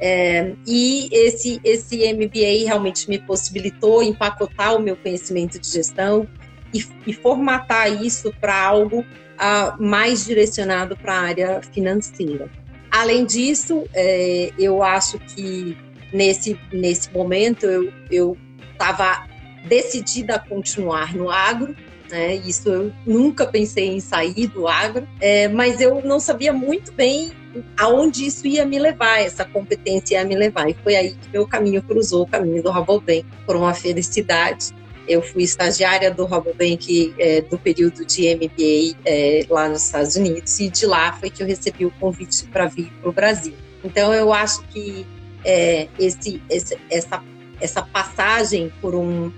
É, 0.00 0.52
e 0.66 1.08
esse, 1.12 1.60
esse 1.64 1.96
MBA 2.12 2.66
realmente 2.66 3.08
me 3.08 3.18
possibilitou 3.18 4.02
empacotar 4.02 4.76
o 4.76 4.80
meu 4.80 4.96
conhecimento 4.96 5.58
de 5.58 5.68
gestão 5.68 6.26
e, 6.72 6.84
e 7.06 7.12
formatar 7.12 8.02
isso 8.02 8.32
para 8.40 8.60
algo 8.60 9.00
uh, 9.00 9.82
mais 9.82 10.24
direcionado 10.24 10.96
para 10.96 11.14
a 11.14 11.20
área 11.20 11.62
financeira. 11.72 12.50
Além 12.90 13.24
disso, 13.24 13.84
é, 13.92 14.52
eu 14.58 14.82
acho 14.82 15.18
que 15.18 15.76
nesse, 16.12 16.58
nesse 16.72 17.12
momento 17.12 17.66
eu 18.10 18.36
estava 18.72 19.26
decidida 19.66 20.36
a 20.36 20.38
continuar 20.38 21.14
no 21.14 21.30
agro, 21.30 21.74
né? 22.10 22.36
Isso 22.36 22.68
eu 22.68 22.92
nunca 23.04 23.46
pensei 23.46 23.88
em 23.88 24.00
sair 24.00 24.46
do 24.46 24.68
agro, 24.68 25.08
é, 25.20 25.48
mas 25.48 25.80
eu 25.80 26.02
não 26.04 26.20
sabia 26.20 26.52
muito 26.52 26.92
bem 26.92 27.32
aonde 27.78 28.26
isso 28.26 28.46
ia 28.46 28.64
me 28.64 28.78
levar, 28.78 29.20
essa 29.20 29.44
competência 29.44 30.16
ia 30.16 30.24
me 30.24 30.34
levar. 30.34 30.68
E 30.68 30.74
foi 30.74 30.96
aí 30.96 31.10
que 31.12 31.28
meu 31.32 31.46
caminho 31.46 31.82
cruzou 31.82 32.22
o 32.22 32.26
caminho 32.26 32.62
do 32.62 32.70
Rabobank, 32.70 33.24
por 33.46 33.56
uma 33.56 33.74
felicidade. 33.74 34.72
Eu 35.06 35.20
fui 35.20 35.42
estagiária 35.42 36.10
do 36.10 36.24
Rabobank 36.24 37.14
é, 37.18 37.42
do 37.42 37.58
período 37.58 38.04
de 38.06 38.34
MBA 38.34 38.98
é, 39.04 39.46
lá 39.50 39.68
nos 39.68 39.84
Estados 39.84 40.16
Unidos 40.16 40.58
e 40.60 40.70
de 40.70 40.86
lá 40.86 41.12
foi 41.12 41.28
que 41.28 41.42
eu 41.42 41.46
recebi 41.46 41.84
o 41.84 41.90
convite 42.00 42.46
para 42.46 42.66
vir 42.66 42.90
para 43.00 43.10
o 43.10 43.12
Brasil. 43.12 43.54
Então 43.84 44.14
eu 44.14 44.32
acho 44.32 44.62
que 44.68 45.06
é, 45.44 45.88
esse, 45.98 46.40
esse, 46.48 46.78
essa, 46.90 47.22
essa 47.60 47.82
passagem 47.82 48.72
por 48.80 48.94
um, 48.94 49.30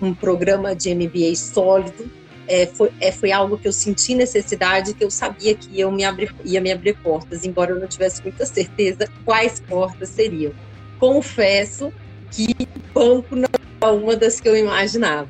um 0.00 0.14
programa 0.14 0.76
de 0.76 0.94
MBA 0.94 1.34
sólido 1.36 2.10
é, 2.48 2.66
foi, 2.66 2.90
é, 3.00 3.12
foi 3.12 3.30
algo 3.30 3.58
que 3.58 3.68
eu 3.68 3.72
senti 3.72 4.14
necessidade, 4.14 4.94
que 4.94 5.04
eu 5.04 5.10
sabia 5.10 5.54
que 5.54 5.68
ia 5.70 5.88
me, 5.90 6.02
ia 6.44 6.60
me 6.60 6.72
abrir 6.72 6.94
portas, 6.94 7.44
embora 7.44 7.72
eu 7.72 7.78
não 7.78 7.86
tivesse 7.86 8.22
muita 8.22 8.46
certeza 8.46 9.08
quais 9.24 9.60
portas 9.60 10.08
seriam. 10.08 10.52
Confesso 10.98 11.92
que 12.30 12.54
banco 12.92 13.36
não 13.36 13.48
era 13.80 13.92
uma 13.92 14.16
das 14.16 14.40
que 14.40 14.48
eu 14.48 14.56
imaginava. 14.56 15.28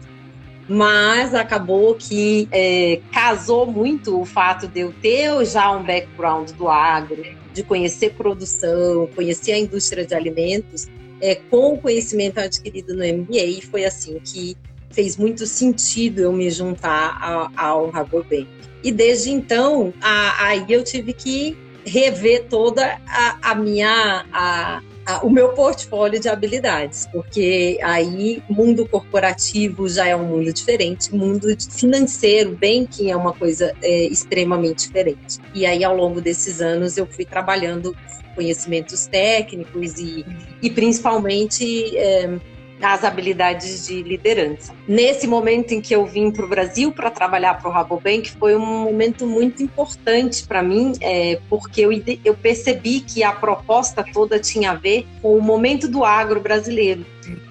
Mas 0.68 1.34
acabou 1.34 1.94
que 1.94 2.48
é, 2.52 3.00
casou 3.12 3.66
muito 3.66 4.20
o 4.20 4.24
fato 4.24 4.68
de 4.68 4.80
eu 4.80 4.94
ter 5.00 5.44
já 5.46 5.70
um 5.70 5.82
background 5.82 6.50
do 6.52 6.68
agro, 6.68 7.22
de 7.52 7.62
conhecer 7.62 8.10
produção, 8.10 9.08
conhecer 9.14 9.52
a 9.52 9.58
indústria 9.58 10.04
de 10.04 10.14
alimentos, 10.14 10.86
é, 11.20 11.34
com 11.34 11.74
o 11.74 11.78
conhecimento 11.78 12.38
adquirido 12.38 12.94
no 12.94 13.02
MBA, 13.02 13.44
e 13.44 13.62
foi 13.62 13.84
assim 13.84 14.20
que 14.20 14.56
fez 14.90 15.16
muito 15.16 15.46
sentido 15.46 16.20
eu 16.20 16.32
me 16.32 16.50
juntar 16.50 17.50
ao, 17.56 17.90
Rabobank. 17.90 18.48
E 18.82 18.92
desde 18.92 19.30
então, 19.30 19.92
a, 20.00 20.46
aí 20.46 20.64
eu 20.68 20.84
tive 20.84 21.12
que 21.12 21.56
rever 21.84 22.46
toda 22.48 23.00
a, 23.06 23.50
a 23.50 23.54
minha 23.54 24.24
a, 24.32 24.82
o 25.22 25.30
meu 25.30 25.50
portfólio 25.50 26.20
de 26.20 26.28
habilidades, 26.28 27.08
porque 27.10 27.78
aí 27.82 28.42
mundo 28.48 28.86
corporativo 28.86 29.88
já 29.88 30.06
é 30.06 30.14
um 30.14 30.24
mundo 30.24 30.52
diferente, 30.52 31.14
mundo 31.14 31.48
financeiro, 31.70 32.50
banking 32.50 33.10
é 33.10 33.16
uma 33.16 33.32
coisa 33.32 33.74
é, 33.82 34.04
extremamente 34.04 34.86
diferente. 34.86 35.38
E 35.54 35.64
aí 35.64 35.82
ao 35.82 35.96
longo 35.96 36.20
desses 36.20 36.60
anos 36.60 36.98
eu 36.98 37.06
fui 37.06 37.24
trabalhando 37.24 37.96
conhecimentos 38.34 39.06
técnicos 39.06 39.98
e, 39.98 40.26
e 40.60 40.70
principalmente 40.70 41.96
é, 41.96 42.38
as 42.82 43.04
habilidades 43.04 43.86
de 43.86 44.02
liderança. 44.02 44.72
Nesse 44.86 45.26
momento 45.26 45.72
em 45.72 45.80
que 45.80 45.94
eu 45.94 46.06
vim 46.06 46.30
para 46.30 46.44
o 46.44 46.48
Brasil 46.48 46.92
para 46.92 47.10
trabalhar 47.10 47.54
para 47.54 47.68
o 47.68 47.72
Rabobank, 47.72 48.30
foi 48.38 48.56
um 48.56 48.64
momento 48.64 49.26
muito 49.26 49.62
importante 49.62 50.46
para 50.46 50.62
mim, 50.62 50.92
é, 51.00 51.40
porque 51.48 51.80
eu, 51.80 51.90
eu 52.24 52.34
percebi 52.34 53.00
que 53.00 53.22
a 53.22 53.32
proposta 53.32 54.04
toda 54.12 54.38
tinha 54.38 54.72
a 54.72 54.74
ver 54.74 55.06
com 55.20 55.36
o 55.36 55.42
momento 55.42 55.88
do 55.88 56.04
agro 56.04 56.40
brasileiro, 56.40 57.04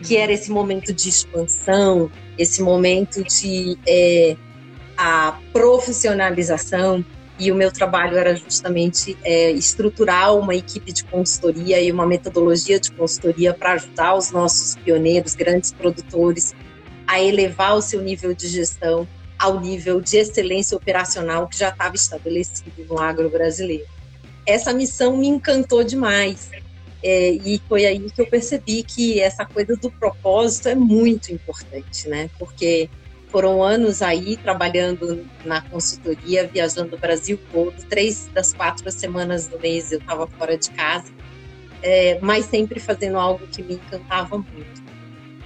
que 0.04 0.16
era 0.16 0.32
esse 0.32 0.50
momento 0.50 0.94
de 0.94 1.10
expansão, 1.10 2.10
esse 2.38 2.62
momento 2.62 3.24
de 3.24 3.78
é, 3.88 4.36
a 4.98 5.38
profissionalização, 5.52 7.04
e 7.39 7.52
o 7.52 7.56
meu 7.56 7.71
trabalho 7.71 8.17
era 8.17 8.36
justamente 8.36 9.17
é, 9.23 9.52
estruturar 9.52 10.36
uma 10.36 10.56
equipe 10.56 10.91
de 10.91 11.04
consultoria 11.04 11.80
e 11.82 11.91
uma 11.91 12.06
metodologia 12.06 12.80
de 12.80 12.91
consultoria 12.91 13.54
para 13.54 13.73
ajudar 13.73 14.15
os 14.15 14.32
nossos 14.32 14.76
pioneiros, 14.76 15.36
grandes 15.36 15.71
produtores, 15.71 16.56
a 17.06 17.21
elevar 17.21 17.76
o 17.76 17.82
seu 17.82 18.02
nível 18.02 18.34
de 18.34 18.47
gestão 18.47 19.08
ao 19.38 19.60
nível 19.60 20.02
de 20.02 20.17
excelência 20.17 20.76
operacional 20.76 21.47
que 21.47 21.58
já 21.58 21.69
estava 21.69 21.95
estabelecido 21.95 22.86
no 22.89 23.00
agro 23.00 23.30
brasileiro. 23.30 23.86
Essa 24.45 24.73
missão 24.73 25.15
me 25.15 25.28
encantou 25.28 25.84
demais. 25.84 26.50
É, 27.04 27.30
e 27.30 27.62
foi 27.69 27.86
aí 27.86 28.10
que 28.10 28.19
eu 28.19 28.26
percebi 28.26 28.82
que 28.82 29.19
essa 29.19 29.45
coisa 29.45 29.76
do 29.76 29.91
propósito 29.91 30.67
é 30.69 30.76
muito 30.76 31.32
importante, 31.32 32.10
né? 32.10 32.30
Porque 32.39 32.89
foram 33.28 33.62
anos 33.62 34.02
aí 34.02 34.38
trabalhando 34.38 35.26
na 35.46 35.62
consultoria, 35.62 36.48
viajando 36.48 36.96
o 36.96 37.00
Brasil 37.00 37.40
todo. 37.52 37.74
Três 37.90 38.30
das 38.34 38.54
quatro 38.54 38.90
semanas 38.92 39.48
do 39.48 39.60
mês 39.60 39.92
eu 39.92 40.00
estava 40.00 40.28
fora 40.28 40.58
de 40.58 40.70
casa, 40.72 41.12
é, 41.82 42.18
mas 42.22 42.46
sempre 42.46 42.80
fazendo 42.80 43.18
algo 43.18 43.46
que 43.48 43.62
me 43.62 43.76
encantava 43.76 44.38
muito. 44.38 44.88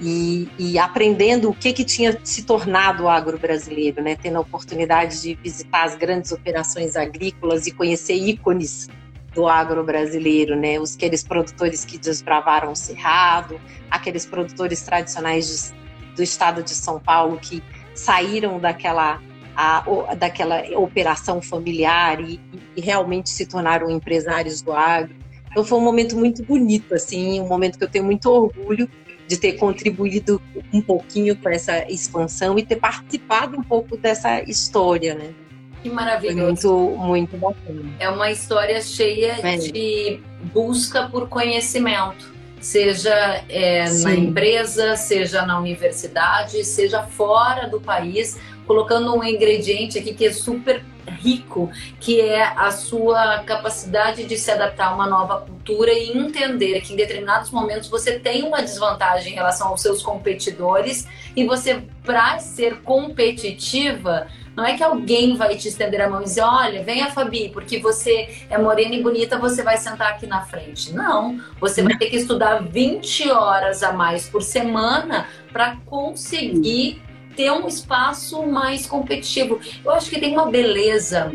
E, 0.03 0.49
e, 0.57 0.79
aprendendo 0.79 1.51
o 1.51 1.53
que, 1.53 1.71
que 1.73 1.83
tinha 1.83 2.19
se 2.23 2.43
tornado 2.43 3.03
o 3.03 3.09
agro 3.09 3.37
brasileiro, 3.37 4.01
né? 4.01 4.15
tendo 4.15 4.37
a 4.37 4.39
oportunidade 4.39 5.21
de 5.21 5.35
visitar 5.35 5.83
as 5.83 5.95
grandes 5.95 6.31
operações 6.31 6.95
agrícolas 6.95 7.67
e 7.67 7.71
conhecer 7.71 8.15
ícones 8.15 8.89
do 9.33 9.47
agro 9.47 9.83
brasileiro, 9.83 10.55
né? 10.55 10.79
Os 10.79 10.95
aqueles 10.95 11.23
produtores 11.23 11.85
que 11.85 11.97
desbravaram 11.97 12.71
o 12.71 12.75
cerrado, 12.75 13.61
aqueles 13.89 14.25
produtores 14.25 14.81
tradicionais 14.81 15.47
de 15.47 15.80
do 16.21 16.23
estado 16.23 16.61
de 16.61 16.75
São 16.75 16.99
Paulo 16.99 17.39
que 17.39 17.63
saíram 17.95 18.59
daquela, 18.59 19.19
a, 19.55 19.83
daquela 20.15 20.61
operação 20.77 21.41
familiar 21.41 22.21
e, 22.21 22.39
e, 22.75 22.81
realmente 22.81 23.31
se 23.31 23.47
tornaram 23.47 23.89
empresários 23.89 24.61
do 24.61 24.71
agro. 24.71 25.15
Então 25.49 25.65
foi 25.65 25.79
um 25.79 25.81
momento 25.81 26.15
muito 26.15 26.43
bonito, 26.43 26.93
assim, 26.93 27.41
um 27.41 27.47
momento 27.47 27.77
que 27.77 27.83
eu 27.83 27.89
tenho 27.89 28.05
muito 28.05 28.27
orgulho 28.27 28.87
de 29.27 29.35
ter 29.35 29.53
contribuído 29.53 30.39
um 30.71 30.79
pouquinho 30.79 31.35
com 31.35 31.49
essa 31.49 31.89
expansão 31.89 32.57
e 32.59 32.63
ter 32.63 32.75
participado 32.75 33.57
um 33.57 33.63
pouco 33.63 33.97
dessa 33.97 34.43
história, 34.43 35.15
né? 35.15 35.33
Que 35.81 35.89
maravilhoso. 35.89 36.61
Foi 36.61 36.97
muito, 36.97 37.35
muito 37.35 37.37
bacana. 37.37 37.81
É 37.99 38.07
uma 38.09 38.29
história 38.29 38.79
cheia 38.81 39.39
é. 39.41 39.57
de 39.57 40.19
busca 40.53 41.07
por 41.09 41.27
conhecimento 41.27 42.31
seja 42.61 43.43
é, 43.49 43.89
na 44.03 44.13
empresa, 44.13 44.95
seja 44.95 45.45
na 45.45 45.59
universidade, 45.59 46.63
seja 46.63 47.03
fora 47.03 47.67
do 47.67 47.81
país, 47.81 48.39
colocando 48.67 49.13
um 49.15 49.23
ingrediente 49.23 49.97
aqui 49.97 50.13
que 50.13 50.27
é 50.27 50.31
super 50.31 50.85
rico, 51.07 51.69
que 51.99 52.21
é 52.21 52.43
a 52.43 52.71
sua 52.71 53.39
capacidade 53.39 54.23
de 54.23 54.37
se 54.37 54.51
adaptar 54.51 54.89
a 54.89 54.93
uma 54.93 55.07
nova 55.07 55.41
cultura 55.41 55.91
e 55.91 56.15
entender 56.15 56.81
que 56.81 56.93
em 56.93 56.95
determinados 56.95 57.49
momentos 57.49 57.89
você 57.89 58.19
tem 58.19 58.43
uma 58.43 58.61
desvantagem 58.61 59.33
em 59.33 59.35
relação 59.35 59.69
aos 59.69 59.81
seus 59.81 60.01
competidores 60.01 61.07
e 61.35 61.43
você, 61.43 61.83
para 62.03 62.39
ser 62.39 62.81
competitiva, 62.81 64.27
não 64.55 64.65
é 64.65 64.75
que 64.75 64.83
alguém 64.83 65.35
vai 65.35 65.55
te 65.55 65.67
estender 65.67 66.01
a 66.01 66.09
mão 66.09 66.21
e 66.21 66.25
dizer, 66.25 66.41
olha, 66.41 66.83
venha 66.83 67.09
Fabi, 67.09 67.49
porque 67.49 67.79
você 67.79 68.29
é 68.49 68.57
morena 68.57 68.95
e 68.95 69.01
bonita, 69.01 69.37
você 69.37 69.63
vai 69.63 69.77
sentar 69.77 70.11
aqui 70.11 70.27
na 70.27 70.41
frente. 70.41 70.93
Não, 70.93 71.39
você 71.59 71.81
vai 71.81 71.97
ter 71.97 72.07
que 72.07 72.17
estudar 72.17 72.61
20 72.61 73.31
horas 73.31 73.81
a 73.81 73.93
mais 73.93 74.27
por 74.27 74.41
semana 74.41 75.27
para 75.51 75.77
conseguir 75.85 77.01
ter 77.35 77.51
um 77.51 77.67
espaço 77.67 78.45
mais 78.45 78.85
competitivo. 78.85 79.59
Eu 79.83 79.91
acho 79.91 80.09
que 80.09 80.19
tem 80.19 80.33
uma 80.33 80.51
beleza 80.51 81.31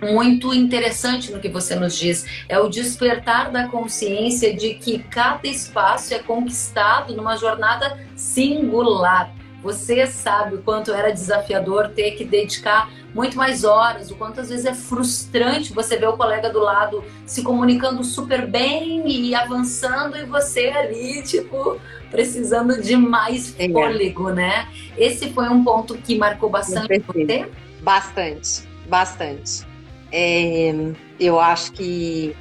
muito 0.00 0.52
interessante 0.52 1.30
no 1.30 1.40
que 1.40 1.48
você 1.48 1.74
nos 1.74 1.96
diz. 1.96 2.26
É 2.48 2.58
o 2.58 2.68
despertar 2.68 3.50
da 3.50 3.68
consciência 3.68 4.54
de 4.54 4.74
que 4.74 5.00
cada 5.00 5.46
espaço 5.46 6.14
é 6.14 6.18
conquistado 6.18 7.14
numa 7.14 7.36
jornada 7.36 7.98
singular. 8.16 9.32
Você 9.62 10.06
sabe 10.06 10.56
o 10.56 10.62
quanto 10.62 10.92
era 10.92 11.12
desafiador 11.12 11.88
ter 11.88 12.12
que 12.12 12.24
dedicar 12.24 12.90
muito 13.14 13.36
mais 13.36 13.62
horas, 13.62 14.10
o 14.10 14.16
quanto 14.16 14.40
às 14.40 14.48
vezes 14.48 14.64
é 14.64 14.74
frustrante 14.74 15.72
você 15.72 15.96
ver 15.96 16.08
o 16.08 16.16
colega 16.16 16.50
do 16.50 16.60
lado 16.60 17.04
se 17.26 17.42
comunicando 17.42 18.02
super 18.02 18.46
bem 18.46 19.02
e 19.06 19.34
avançando 19.34 20.16
e 20.16 20.24
você 20.24 20.68
ali, 20.68 21.22
tipo, 21.22 21.78
precisando 22.10 22.80
de 22.80 22.96
mais 22.96 23.54
é. 23.58 23.68
fôlego, 23.68 24.30
né? 24.30 24.66
Esse 24.96 25.30
foi 25.30 25.48
um 25.48 25.62
ponto 25.62 25.94
que 25.98 26.16
marcou 26.16 26.48
bastante 26.48 27.02
você? 27.06 27.48
Bastante, 27.82 28.62
bastante. 28.88 29.66
É, 30.10 30.74
eu 31.20 31.38
acho 31.38 31.72
que 31.72 32.34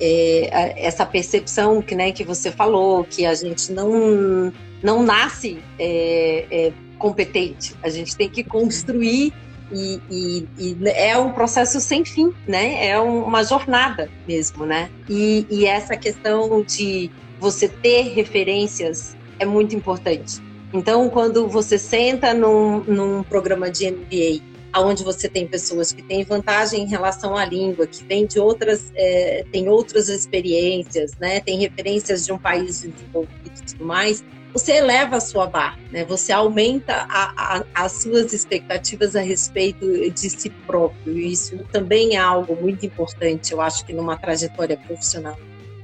é, 0.00 0.86
essa 0.86 1.06
percepção 1.06 1.80
que, 1.80 1.94
né, 1.94 2.12
que 2.12 2.24
você 2.24 2.50
falou, 2.50 3.04
que 3.04 3.24
a 3.24 3.34
gente 3.34 3.72
não 3.72 4.52
não 4.84 5.02
nasce 5.02 5.58
é, 5.78 6.46
é, 6.50 6.72
competente. 6.98 7.74
A 7.82 7.88
gente 7.88 8.14
tem 8.14 8.28
que 8.28 8.44
construir 8.44 9.32
E, 9.72 9.98
e, 10.10 10.48
e, 10.58 10.88
é 10.90 11.18
um 11.18 11.32
processo 11.32 11.80
sem 11.80 12.04
fim, 12.04 12.32
né? 12.46 12.86
É 12.86 13.00
uma 13.00 13.42
jornada 13.42 14.10
mesmo, 14.28 14.66
né? 14.66 14.90
E, 15.08 15.46
e 15.50 15.64
essa 15.64 15.96
questão 15.96 16.62
de 16.62 17.10
você 17.40 17.66
ter 17.66 18.12
referências 18.14 19.16
é 19.38 19.46
muito 19.46 19.74
importante. 19.74 20.40
Então, 20.72 21.08
quando 21.08 21.48
você 21.48 21.78
senta 21.78 22.34
num, 22.34 22.80
num 22.84 23.22
programa 23.22 23.70
de 23.70 23.90
MBA, 23.90 24.42
onde 24.76 25.02
você 25.02 25.28
tem 25.28 25.46
pessoas 25.46 25.92
que 25.92 26.02
têm 26.02 26.24
vantagem 26.24 26.82
em 26.82 26.86
relação 26.86 27.36
à 27.36 27.44
língua, 27.44 27.86
que 27.86 28.04
vêm 28.04 28.26
de 28.26 28.38
outras, 28.38 28.92
é, 28.94 29.44
tem 29.52 29.68
outras 29.68 30.08
experiências, 30.08 31.12
né, 31.18 31.40
tem 31.40 31.58
referências 31.58 32.26
de 32.26 32.32
um 32.32 32.38
país 32.38 32.82
desenvolvido 32.82 33.30
e 33.44 33.72
tudo 33.72 33.84
mais, 33.84 34.24
você 34.54 34.74
eleva 34.74 35.16
a 35.16 35.20
sua 35.20 35.48
barra, 35.48 35.76
né? 35.90 36.04
Você 36.04 36.32
aumenta 36.32 37.06
a, 37.10 37.58
a, 37.58 37.64
as 37.74 37.92
suas 38.02 38.32
expectativas 38.32 39.16
a 39.16 39.20
respeito 39.20 39.84
de 40.10 40.30
si 40.30 40.48
próprio. 40.48 41.18
Isso 41.18 41.58
também 41.72 42.14
é 42.14 42.20
algo 42.20 42.54
muito 42.54 42.86
importante, 42.86 43.52
eu 43.52 43.60
acho 43.60 43.84
que 43.84 43.92
numa 43.92 44.16
trajetória 44.16 44.76
profissional, 44.76 45.36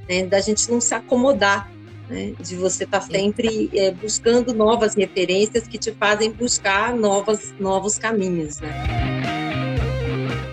né? 0.07 0.25
Da 0.25 0.39
gente 0.39 0.71
não 0.71 0.79
se 0.79 0.95
acomodar 0.95 1.69
né? 2.09 2.33
de 2.39 2.55
você 2.55 2.85
estar 2.85 3.01
tá 3.01 3.05
sempre 3.05 3.69
é, 3.73 3.91
buscando 3.91 4.53
novas 4.53 4.95
referências 4.95 5.67
que 5.67 5.77
te 5.77 5.91
fazem 5.91 6.31
buscar 6.31 6.95
novas, 6.95 7.53
novos 7.59 7.97
caminhos. 7.97 8.61
Né? 8.61 9.40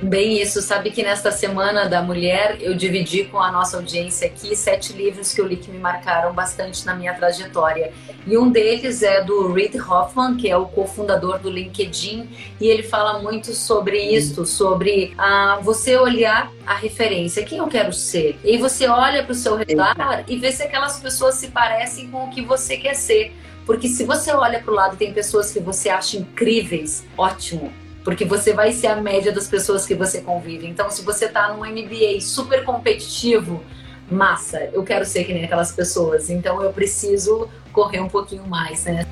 Bem, 0.00 0.40
isso. 0.40 0.62
Sabe 0.62 0.92
que 0.92 1.02
nesta 1.02 1.32
Semana 1.32 1.88
da 1.88 2.00
Mulher 2.00 2.58
eu 2.60 2.72
dividi 2.74 3.24
com 3.24 3.40
a 3.40 3.50
nossa 3.50 3.78
audiência 3.78 4.28
aqui 4.28 4.54
sete 4.54 4.92
livros 4.92 5.34
que 5.34 5.40
eu 5.40 5.46
li 5.46 5.56
que 5.56 5.72
me 5.72 5.78
marcaram 5.78 6.32
bastante 6.32 6.86
na 6.86 6.94
minha 6.94 7.14
trajetória. 7.14 7.92
E 8.24 8.38
um 8.38 8.48
deles 8.48 9.02
é 9.02 9.24
do 9.24 9.52
Reid 9.52 9.76
Hoffman, 9.80 10.36
que 10.36 10.48
é 10.48 10.56
o 10.56 10.66
cofundador 10.66 11.40
do 11.40 11.50
LinkedIn, 11.50 12.28
e 12.60 12.68
ele 12.68 12.84
fala 12.84 13.18
muito 13.20 13.52
sobre 13.54 13.98
isso, 13.98 14.46
sobre 14.46 15.14
ah, 15.18 15.58
você 15.62 15.96
olhar 15.96 16.52
a 16.64 16.74
referência, 16.74 17.44
quem 17.44 17.58
eu 17.58 17.66
quero 17.66 17.92
ser. 17.92 18.38
E 18.44 18.56
você 18.56 18.86
olha 18.86 19.24
para 19.24 19.32
o 19.32 19.34
seu 19.34 19.56
redor 19.56 19.96
e 20.28 20.36
vê 20.36 20.52
se 20.52 20.62
aquelas 20.62 21.00
pessoas 21.00 21.34
se 21.34 21.48
parecem 21.48 22.08
com 22.08 22.26
o 22.26 22.30
que 22.30 22.42
você 22.42 22.76
quer 22.76 22.94
ser. 22.94 23.32
Porque 23.66 23.88
se 23.88 24.04
você 24.04 24.30
olha 24.32 24.60
para 24.60 24.70
o 24.70 24.74
lado 24.74 24.94
e 24.94 24.98
tem 24.98 25.12
pessoas 25.12 25.50
que 25.50 25.58
você 25.58 25.88
acha 25.88 26.16
incríveis, 26.16 27.04
ótimo 27.16 27.72
porque 28.08 28.24
você 28.24 28.54
vai 28.54 28.72
ser 28.72 28.86
a 28.86 28.96
média 28.96 29.30
das 29.30 29.48
pessoas 29.48 29.84
que 29.84 29.94
você 29.94 30.22
convive. 30.22 30.66
Então, 30.66 30.88
se 30.90 31.04
você 31.04 31.26
está 31.26 31.52
num 31.52 31.58
MBA 31.58 32.22
super 32.22 32.64
competitivo, 32.64 33.62
massa, 34.10 34.60
eu 34.72 34.82
quero 34.82 35.04
ser 35.04 35.24
que 35.24 35.34
nem 35.34 35.44
aquelas 35.44 35.72
pessoas. 35.72 36.30
Então, 36.30 36.62
eu 36.62 36.72
preciso 36.72 37.50
correr 37.70 38.00
um 38.00 38.08
pouquinho 38.08 38.46
mais, 38.46 38.86
né? 38.86 39.04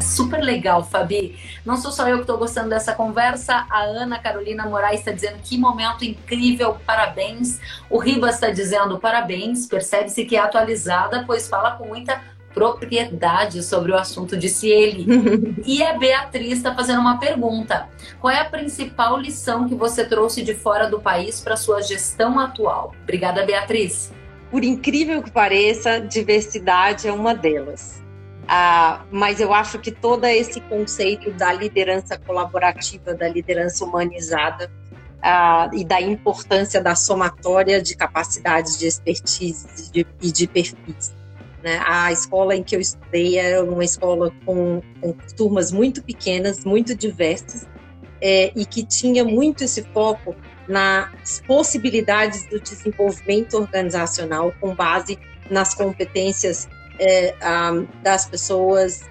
Super 0.00 0.40
legal, 0.40 0.84
Fabi. 0.84 1.36
Não 1.64 1.76
sou 1.76 1.90
só 1.90 2.06
eu 2.08 2.18
que 2.18 2.22
estou 2.22 2.38
gostando 2.38 2.68
dessa 2.68 2.94
conversa. 2.94 3.66
A 3.68 3.80
Ana 3.80 4.20
Carolina 4.20 4.66
Moraes 4.66 5.00
está 5.00 5.10
dizendo 5.10 5.38
que 5.42 5.58
momento 5.58 6.04
incrível, 6.04 6.76
parabéns. 6.86 7.58
O 7.90 7.98
Ribas 7.98 8.36
está 8.36 8.50
dizendo 8.50 9.00
parabéns. 9.00 9.66
Percebe-se 9.66 10.24
que 10.24 10.36
é 10.36 10.38
atualizada, 10.38 11.24
pois 11.26 11.48
fala 11.48 11.72
com 11.72 11.88
muita 11.88 12.20
propriedade 12.52 13.62
sobre 13.62 13.92
o 13.92 13.96
assunto, 13.96 14.36
disse 14.36 14.68
ele. 14.68 15.06
e 15.64 15.82
a 15.82 15.94
Beatriz 15.94 16.58
está 16.58 16.74
fazendo 16.74 17.00
uma 17.00 17.18
pergunta: 17.18 17.88
qual 18.20 18.32
é 18.32 18.40
a 18.40 18.44
principal 18.44 19.18
lição 19.18 19.68
que 19.68 19.74
você 19.74 20.04
trouxe 20.04 20.42
de 20.42 20.54
fora 20.54 20.88
do 20.88 21.00
país 21.00 21.40
para 21.40 21.56
sua 21.56 21.82
gestão 21.82 22.38
atual? 22.38 22.94
Obrigada, 23.02 23.44
Beatriz. 23.44 24.12
Por 24.50 24.62
incrível 24.62 25.22
que 25.22 25.30
pareça, 25.30 25.98
diversidade 26.00 27.08
é 27.08 27.12
uma 27.12 27.34
delas. 27.34 28.02
Ah, 28.46 29.04
mas 29.10 29.40
eu 29.40 29.54
acho 29.54 29.78
que 29.78 29.90
todo 29.90 30.26
esse 30.26 30.60
conceito 30.60 31.30
da 31.32 31.52
liderança 31.52 32.18
colaborativa, 32.18 33.14
da 33.14 33.28
liderança 33.28 33.84
humanizada 33.84 34.70
ah, 35.22 35.70
e 35.72 35.84
da 35.84 36.00
importância 36.00 36.82
da 36.82 36.94
somatória 36.94 37.80
de 37.80 37.96
capacidades 37.96 38.78
de 38.78 38.86
expertise 38.86 39.66
e 39.88 39.90
de, 39.90 40.06
e 40.20 40.32
de 40.32 40.46
perfis? 40.46 41.14
A 41.86 42.10
escola 42.10 42.56
em 42.56 42.62
que 42.62 42.74
eu 42.74 42.80
estudei 42.80 43.38
era 43.38 43.62
uma 43.64 43.84
escola 43.84 44.32
com, 44.44 44.82
com 45.00 45.12
turmas 45.36 45.70
muito 45.70 46.02
pequenas, 46.02 46.64
muito 46.64 46.94
diversas, 46.94 47.66
é, 48.20 48.52
e 48.54 48.64
que 48.64 48.84
tinha 48.84 49.24
muito 49.24 49.64
esse 49.64 49.82
foco 49.92 50.34
nas 50.68 51.42
possibilidades 51.46 52.48
do 52.48 52.60
desenvolvimento 52.60 53.54
organizacional 53.54 54.52
com 54.60 54.74
base 54.74 55.18
nas 55.50 55.74
competências 55.74 56.68
é, 56.98 57.34
das 58.02 58.26
pessoas 58.26 59.02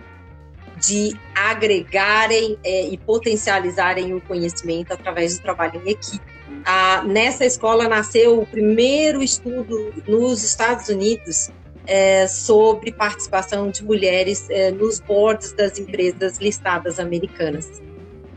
de 0.78 1.16
agregarem 1.36 2.58
é, 2.64 2.88
e 2.88 2.98
potencializarem 2.98 4.14
o 4.14 4.22
conhecimento 4.22 4.92
através 4.92 5.38
do 5.38 5.44
trabalho 5.44 5.82
em 5.86 5.92
equipe. 5.92 6.26
Ah, 6.66 7.04
nessa 7.06 7.46
escola 7.46 7.88
nasceu 7.88 8.42
o 8.42 8.46
primeiro 8.46 9.22
estudo 9.22 9.94
nos 10.08 10.44
Estados 10.44 10.90
Unidos 10.90 11.50
é, 11.88 12.28
sobre 12.28 12.92
participação 12.92 13.70
de 13.70 13.84
mulheres 13.84 14.48
é, 14.50 14.72
nos 14.72 15.00
boards 15.00 15.54
das 15.54 15.78
empresas 15.80 16.38
listadas 16.38 17.00
americanas. 17.00 17.82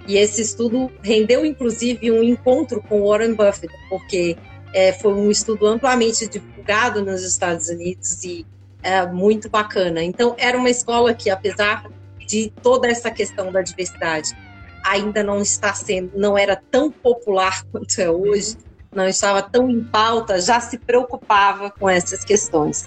E 0.06 0.16
esse 0.16 0.42
estudo 0.42 0.90
rendeu, 1.02 1.44
inclusive, 1.44 2.10
um 2.10 2.22
encontro 2.22 2.82
com 2.82 3.08
Warren 3.08 3.34
Buffett, 3.34 3.72
porque 3.88 4.36
é, 4.72 4.92
foi 4.92 5.14
um 5.14 5.30
estudo 5.30 5.66
amplamente 5.66 6.28
divulgado 6.28 7.02
nos 7.02 7.22
Estados 7.22 7.68
Unidos 7.68 8.22
e 8.22 8.46
é, 8.82 9.06
muito 9.06 9.48
bacana. 9.48 10.02
Então, 10.02 10.34
era 10.36 10.58
uma 10.58 10.68
escola 10.68 11.14
que, 11.14 11.30
apesar 11.30 11.90
de 12.26 12.52
toda 12.62 12.88
essa 12.88 13.10
questão 13.10 13.50
da 13.50 13.62
diversidade, 13.62 14.36
ainda 14.84 15.22
não 15.22 15.40
está 15.40 15.72
sendo, 15.72 16.12
não 16.14 16.36
era 16.36 16.56
tão 16.70 16.90
popular 16.90 17.64
quanto 17.72 17.98
é 17.98 18.10
hoje, 18.10 18.56
não 18.94 19.08
estava 19.08 19.42
tão 19.42 19.68
em 19.68 19.82
pauta, 19.82 20.40
já 20.40 20.60
se 20.60 20.78
preocupava 20.78 21.70
com 21.70 21.88
essas 21.88 22.24
questões. 22.24 22.86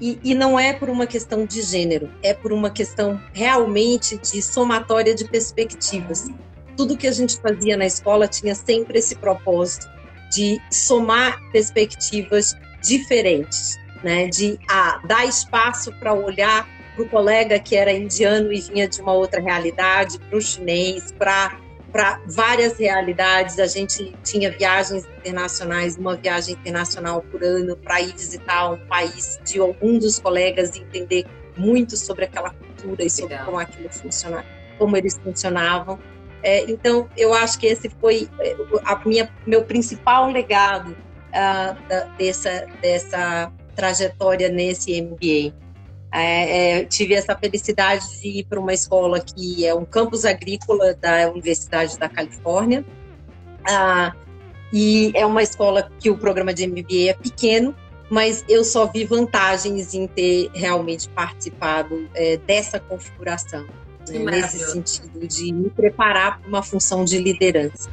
E, 0.00 0.18
e, 0.22 0.34
não 0.34 0.58
é 0.58 0.72
por 0.72 0.90
uma 0.90 1.06
questão 1.06 1.46
de 1.46 1.62
gênero, 1.62 2.10
é 2.22 2.34
por 2.34 2.52
uma 2.52 2.70
questão 2.70 3.20
realmente 3.32 4.18
de 4.18 4.42
somatória 4.42 5.14
de 5.14 5.24
perspectivas. 5.24 6.28
Tudo 6.76 6.96
que 6.96 7.06
a 7.06 7.12
gente 7.12 7.40
fazia 7.40 7.76
na 7.76 7.86
escola 7.86 8.28
tinha 8.28 8.54
sempre 8.54 8.98
esse 8.98 9.14
propósito 9.14 9.88
de 10.30 10.60
somar 10.70 11.40
perspectivas 11.50 12.54
diferentes, 12.82 13.78
né? 14.04 14.28
de 14.28 14.58
ah, 14.68 15.00
dar 15.06 15.24
espaço 15.24 15.90
para 15.98 16.12
olhar 16.12 16.68
para 16.94 17.04
o 17.04 17.08
colega 17.08 17.58
que 17.58 17.76
era 17.76 17.92
indiano 17.92 18.52
e 18.52 18.60
vinha 18.60 18.88
de 18.88 19.00
uma 19.00 19.12
outra 19.12 19.40
realidade, 19.40 20.18
para 20.18 20.36
o 20.36 20.40
chinês, 20.40 21.12
para 21.12 21.58
para 21.92 22.20
várias 22.26 22.78
realidades. 22.78 23.58
A 23.58 23.66
gente 23.66 24.12
tinha 24.22 24.50
viagens 24.50 25.04
internacionais, 25.18 25.96
uma 25.96 26.16
viagem 26.16 26.54
internacional 26.54 27.22
por 27.22 27.42
ano 27.42 27.76
para 27.76 28.00
ir 28.00 28.12
visitar 28.12 28.70
um 28.70 28.78
país 28.86 29.38
de 29.44 29.58
algum 29.58 29.98
dos 29.98 30.18
colegas 30.18 30.76
e 30.76 30.80
entender 30.80 31.26
muito 31.56 31.96
sobre 31.96 32.24
aquela 32.24 32.50
cultura 32.50 33.04
e 33.04 33.10
sobre 33.10 33.32
Legal. 33.32 33.46
como 33.46 33.58
aquilo 33.58 33.88
funciona, 33.90 34.44
como 34.78 34.96
eles 34.96 35.18
funcionavam. 35.22 35.98
É, 36.42 36.70
então, 36.70 37.08
eu 37.16 37.32
acho 37.34 37.58
que 37.58 37.66
esse 37.66 37.88
foi 38.00 38.28
é, 38.40 38.56
a 38.84 38.96
minha 39.04 39.28
meu 39.46 39.64
principal 39.64 40.30
legado 40.30 40.90
uh, 40.90 41.88
da, 41.88 42.04
dessa 42.18 42.66
dessa 42.80 43.52
trajetória 43.74 44.48
nesse 44.48 45.00
MBA. 45.00 45.65
É, 46.12 46.78
é, 46.80 46.84
tive 46.84 47.14
essa 47.14 47.36
felicidade 47.36 48.20
de 48.20 48.40
ir 48.40 48.44
para 48.44 48.58
uma 48.58 48.72
escola 48.72 49.20
que 49.20 49.66
é 49.66 49.74
um 49.74 49.84
campus 49.84 50.24
agrícola 50.24 50.94
da 50.94 51.30
Universidade 51.30 51.98
da 51.98 52.08
Califórnia. 52.08 52.84
Ah, 53.68 54.14
e 54.72 55.12
é 55.14 55.26
uma 55.26 55.42
escola 55.42 55.90
que 55.98 56.10
o 56.10 56.16
programa 56.16 56.54
de 56.54 56.66
MBA 56.66 57.10
é 57.10 57.12
pequeno, 57.12 57.74
mas 58.08 58.44
eu 58.48 58.64
só 58.64 58.86
vi 58.86 59.04
vantagens 59.04 59.94
em 59.94 60.06
ter 60.06 60.50
realmente 60.54 61.08
participado 61.08 62.08
é, 62.14 62.36
dessa 62.38 62.78
configuração, 62.78 63.66
né, 64.08 64.18
nesse 64.18 64.58
sentido 64.58 65.26
de 65.26 65.52
me 65.52 65.70
preparar 65.70 66.38
para 66.38 66.48
uma 66.48 66.62
função 66.62 67.04
de 67.04 67.18
liderança. 67.18 67.90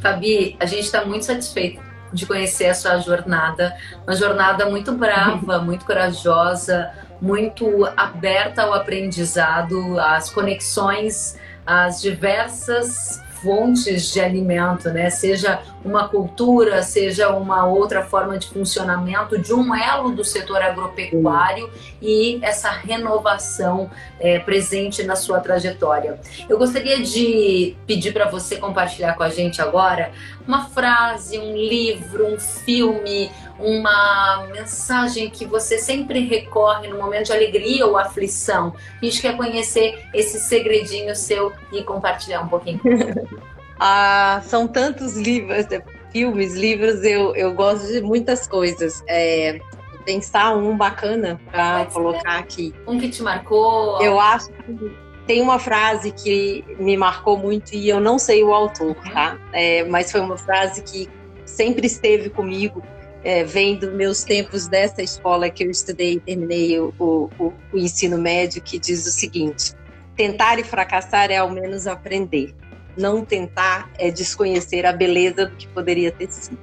Fabi, 0.00 0.56
a 0.58 0.66
gente 0.66 0.84
está 0.84 1.04
muito 1.04 1.24
satisfeito 1.24 1.91
de 2.12 2.26
conhecer 2.26 2.66
a 2.66 2.74
sua 2.74 2.98
jornada. 2.98 3.76
Uma 4.06 4.14
jornada 4.14 4.66
muito 4.66 4.92
brava, 4.92 5.58
muito 5.62 5.84
corajosa, 5.84 6.90
muito 7.20 7.86
aberta 7.96 8.62
ao 8.62 8.74
aprendizado, 8.74 9.98
às 10.00 10.30
conexões, 10.30 11.38
às 11.66 12.00
diversas 12.00 13.22
fontes 13.42 14.12
de 14.12 14.20
alimento, 14.20 14.90
né? 14.90 15.10
Seja 15.10 15.60
uma 15.84 16.08
cultura, 16.08 16.82
seja 16.82 17.30
uma 17.30 17.66
outra 17.66 18.02
forma 18.02 18.38
de 18.38 18.48
funcionamento 18.48 19.38
de 19.38 19.52
um 19.52 19.74
elo 19.74 20.10
do 20.10 20.24
setor 20.24 20.62
agropecuário 20.62 21.70
e 22.00 22.38
essa 22.42 22.70
renovação 22.70 23.90
é, 24.20 24.38
presente 24.38 25.02
na 25.02 25.16
sua 25.16 25.40
trajetória. 25.40 26.20
Eu 26.48 26.58
gostaria 26.58 27.02
de 27.02 27.76
pedir 27.86 28.12
para 28.12 28.28
você 28.28 28.56
compartilhar 28.56 29.14
com 29.14 29.22
a 29.22 29.28
gente 29.28 29.60
agora 29.60 30.12
uma 30.46 30.66
frase, 30.66 31.38
um 31.38 31.56
livro, 31.56 32.26
um 32.26 32.38
filme, 32.38 33.30
uma 33.58 34.48
mensagem 34.52 35.30
que 35.30 35.44
você 35.44 35.78
sempre 35.78 36.26
recorre 36.26 36.88
no 36.88 36.98
momento 36.98 37.26
de 37.26 37.32
alegria 37.32 37.86
ou 37.86 37.96
aflição. 37.96 38.74
A 39.00 39.04
gente 39.04 39.20
quer 39.20 39.36
conhecer 39.36 40.04
esse 40.12 40.40
segredinho 40.40 41.14
seu 41.14 41.52
e 41.72 41.82
compartilhar 41.82 42.40
um 42.40 42.48
pouquinho. 42.48 42.80
ah, 43.78 44.42
são 44.44 44.66
tantos 44.66 45.16
livros, 45.16 45.66
filmes, 46.10 46.54
livros, 46.54 47.02
eu, 47.02 47.34
eu 47.34 47.52
gosto 47.54 47.86
de 47.86 48.00
muitas 48.00 48.46
coisas. 48.46 49.02
É, 49.08 49.58
pensar 50.04 50.56
um 50.56 50.76
bacana 50.76 51.40
para 51.50 51.86
colocar 51.86 52.38
aqui. 52.38 52.74
Um 52.86 52.98
que 52.98 53.08
te 53.08 53.22
marcou? 53.22 54.02
Eu 54.02 54.18
acho 54.20 54.48
que 54.48 54.92
tem 55.26 55.40
uma 55.40 55.58
frase 55.58 56.10
que 56.10 56.64
me 56.78 56.96
marcou 56.96 57.36
muito 57.38 57.74
e 57.74 57.88
eu 57.88 58.00
não 58.00 58.18
sei 58.18 58.42
o 58.42 58.52
autor, 58.52 58.94
tá? 59.12 59.38
É, 59.52 59.84
mas 59.84 60.10
foi 60.10 60.20
uma 60.20 60.36
frase 60.36 60.82
que 60.82 61.08
sempre 61.44 61.86
esteve 61.86 62.30
comigo, 62.30 62.82
é, 63.24 63.44
vem 63.44 63.76
dos 63.76 63.92
meus 63.92 64.24
tempos 64.24 64.66
dessa 64.66 65.02
escola 65.02 65.48
que 65.48 65.64
eu 65.64 65.70
estudei 65.70 66.14
e 66.14 66.20
terminei 66.20 66.78
o, 66.80 66.92
o, 66.98 67.52
o 67.72 67.78
ensino 67.78 68.18
médio, 68.18 68.60
que 68.60 68.78
diz 68.78 69.06
o 69.06 69.10
seguinte: 69.10 69.74
tentar 70.16 70.58
e 70.58 70.64
fracassar 70.64 71.30
é 71.30 71.36
ao 71.36 71.50
menos 71.50 71.86
aprender. 71.86 72.54
Não 72.96 73.24
tentar 73.24 73.90
é 73.98 74.10
desconhecer 74.10 74.84
a 74.84 74.92
beleza 74.92 75.46
do 75.46 75.56
que 75.56 75.66
poderia 75.68 76.12
ter 76.12 76.30
sido. 76.30 76.58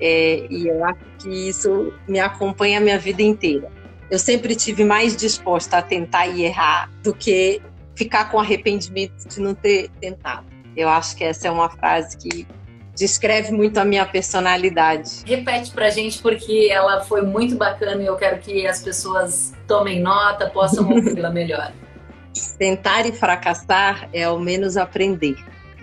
É, 0.00 0.46
e 0.50 0.68
eu 0.68 0.84
acho 0.84 1.00
que 1.18 1.48
isso 1.48 1.92
me 2.06 2.18
acompanha 2.18 2.78
a 2.78 2.80
minha 2.80 2.98
vida 2.98 3.22
inteira 3.22 3.70
eu 4.10 4.18
sempre 4.18 4.56
tive 4.56 4.84
mais 4.84 5.16
disposta 5.16 5.78
a 5.78 5.82
tentar 5.82 6.26
e 6.26 6.42
errar 6.42 6.90
do 7.02 7.14
que 7.14 7.62
ficar 7.94 8.30
com 8.30 8.40
arrependimento 8.40 9.28
de 9.28 9.40
não 9.40 9.54
ter 9.54 9.88
tentado. 10.00 10.46
Eu 10.76 10.88
acho 10.88 11.16
que 11.16 11.22
essa 11.22 11.46
é 11.46 11.50
uma 11.50 11.70
frase 11.70 12.16
que 12.16 12.46
descreve 12.94 13.52
muito 13.52 13.78
a 13.78 13.84
minha 13.84 14.04
personalidade. 14.04 15.22
Repete 15.24 15.70
pra 15.70 15.90
gente 15.90 16.20
porque 16.20 16.68
ela 16.70 17.02
foi 17.02 17.22
muito 17.22 17.54
bacana 17.56 18.02
e 18.02 18.06
eu 18.06 18.16
quero 18.16 18.38
que 18.40 18.66
as 18.66 18.82
pessoas 18.82 19.54
tomem 19.66 20.00
nota, 20.00 20.50
possam 20.50 20.90
ouvi-la 20.90 21.30
melhor. 21.30 21.72
Tentar 22.58 23.06
e 23.06 23.12
fracassar 23.12 24.08
é 24.12 24.24
ao 24.24 24.38
menos 24.38 24.76
aprender. 24.76 25.36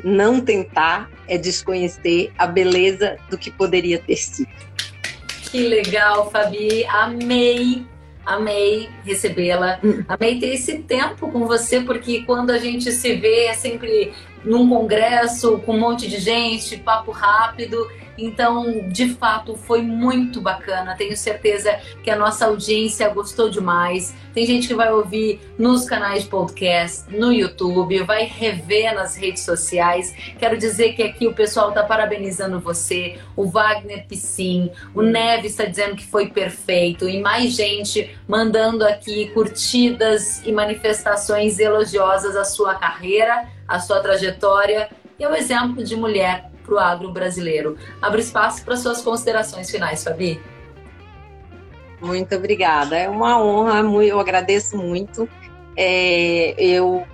Não 0.03 0.39
tentar 0.39 1.09
é 1.27 1.37
desconhecer 1.37 2.31
a 2.37 2.45
beleza 2.45 3.17
do 3.29 3.37
que 3.37 3.51
poderia 3.51 3.99
ter 3.99 4.15
sido. 4.15 4.49
Que 5.51 5.67
legal, 5.67 6.29
Fabi. 6.29 6.85
Amei 6.85 7.85
Amei 8.27 8.89
recebê-la. 9.05 9.79
Hum. 9.81 10.03
Amei 10.05 10.37
ter 10.37 10.47
esse 10.47 10.79
tempo 10.79 11.31
com 11.31 11.47
você, 11.47 11.79
porque 11.79 12.23
quando 12.23 12.51
a 12.51 12.57
gente 12.57 12.91
se 12.91 13.15
vê 13.15 13.45
é 13.45 13.53
sempre 13.53 14.11
num 14.43 14.67
congresso 14.69 15.59
com 15.59 15.73
um 15.73 15.79
monte 15.79 16.07
de 16.07 16.19
gente, 16.19 16.77
papo 16.77 17.11
rápido. 17.11 17.87
Então, 18.17 18.89
de 18.89 19.09
fato, 19.09 19.55
foi 19.55 19.81
muito 19.81 20.41
bacana. 20.41 20.95
Tenho 20.95 21.15
certeza 21.15 21.79
que 22.03 22.09
a 22.09 22.15
nossa 22.15 22.45
audiência 22.45 23.07
gostou 23.09 23.49
demais. 23.49 24.15
Tem 24.33 24.45
gente 24.45 24.67
que 24.67 24.73
vai 24.73 24.91
ouvir 24.91 25.39
nos 25.57 25.85
canais 25.85 26.23
de 26.23 26.29
podcast, 26.29 27.05
no 27.15 27.31
YouTube, 27.31 28.01
vai 28.03 28.23
rever 28.23 28.93
nas 28.95 29.15
redes 29.15 29.43
sociais. 29.43 30.13
Quero 30.39 30.57
dizer 30.57 30.93
que 30.93 31.03
aqui 31.03 31.27
o 31.27 31.33
pessoal 31.33 31.69
está 31.69 31.83
parabenizando 31.83 32.59
você, 32.59 33.19
o 33.35 33.45
Wagner 33.45 34.07
Piscin, 34.07 34.71
o 34.95 35.01
Neve 35.01 35.47
está 35.47 35.65
dizendo 35.65 35.95
que 35.95 36.05
foi 36.05 36.27
perfeito 36.27 37.07
e 37.07 37.21
mais 37.21 37.53
gente 37.53 38.17
mandando 38.27 38.83
aqui 38.83 39.27
curtidas 39.29 40.41
e 40.45 40.51
manifestações 40.51 41.59
elogiosas 41.59 42.35
à 42.35 42.43
sua 42.43 42.75
carreira, 42.75 43.47
à 43.67 43.79
sua 43.79 43.99
trajetória 43.99 44.89
e 45.19 45.25
ao 45.25 45.35
exemplo 45.35 45.83
de 45.83 45.95
mulher 45.95 46.49
para 46.63 46.75
o 46.75 46.79
agro 46.79 47.11
brasileiro. 47.11 47.77
Abro 48.01 48.19
espaço 48.19 48.63
para 48.63 48.75
suas 48.75 49.01
considerações 49.01 49.69
finais, 49.69 50.03
Fabi. 50.03 50.39
Muito 52.01 52.35
obrigada. 52.35 52.95
É 52.95 53.09
uma 53.09 53.41
honra, 53.41 53.79
eu 54.03 54.19
agradeço 54.19 54.77
muito. 54.77 55.27
É, 55.75 56.53
eu 56.57 57.05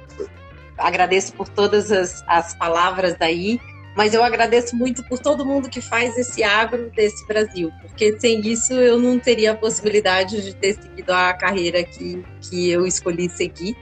agradeço 0.77 1.33
por 1.33 1.47
todas 1.47 1.91
as, 1.91 2.23
as 2.27 2.55
palavras 2.55 3.15
daí, 3.17 3.59
mas 3.95 4.13
eu 4.13 4.23
agradeço 4.23 4.75
muito 4.75 5.03
por 5.07 5.19
todo 5.19 5.45
mundo 5.45 5.69
que 5.69 5.81
faz 5.81 6.17
esse 6.17 6.43
agro 6.43 6.89
desse 6.95 7.25
Brasil, 7.27 7.71
porque 7.81 8.19
sem 8.19 8.41
isso 8.41 8.73
eu 8.73 8.99
não 8.99 9.19
teria 9.19 9.51
a 9.51 9.55
possibilidade 9.55 10.41
de 10.41 10.55
ter 10.55 10.73
seguido 10.73 11.13
a 11.13 11.33
carreira 11.33 11.83
que, 11.83 12.23
que 12.41 12.69
eu 12.69 12.87
escolhi 12.87 13.29
seguir 13.29 13.75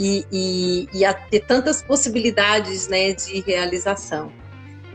e, 0.00 0.24
e, 0.32 0.88
e 0.94 1.04
a 1.04 1.12
ter 1.12 1.40
tantas 1.40 1.82
possibilidades 1.82 2.88
né, 2.88 3.12
de 3.12 3.40
realização. 3.40 4.32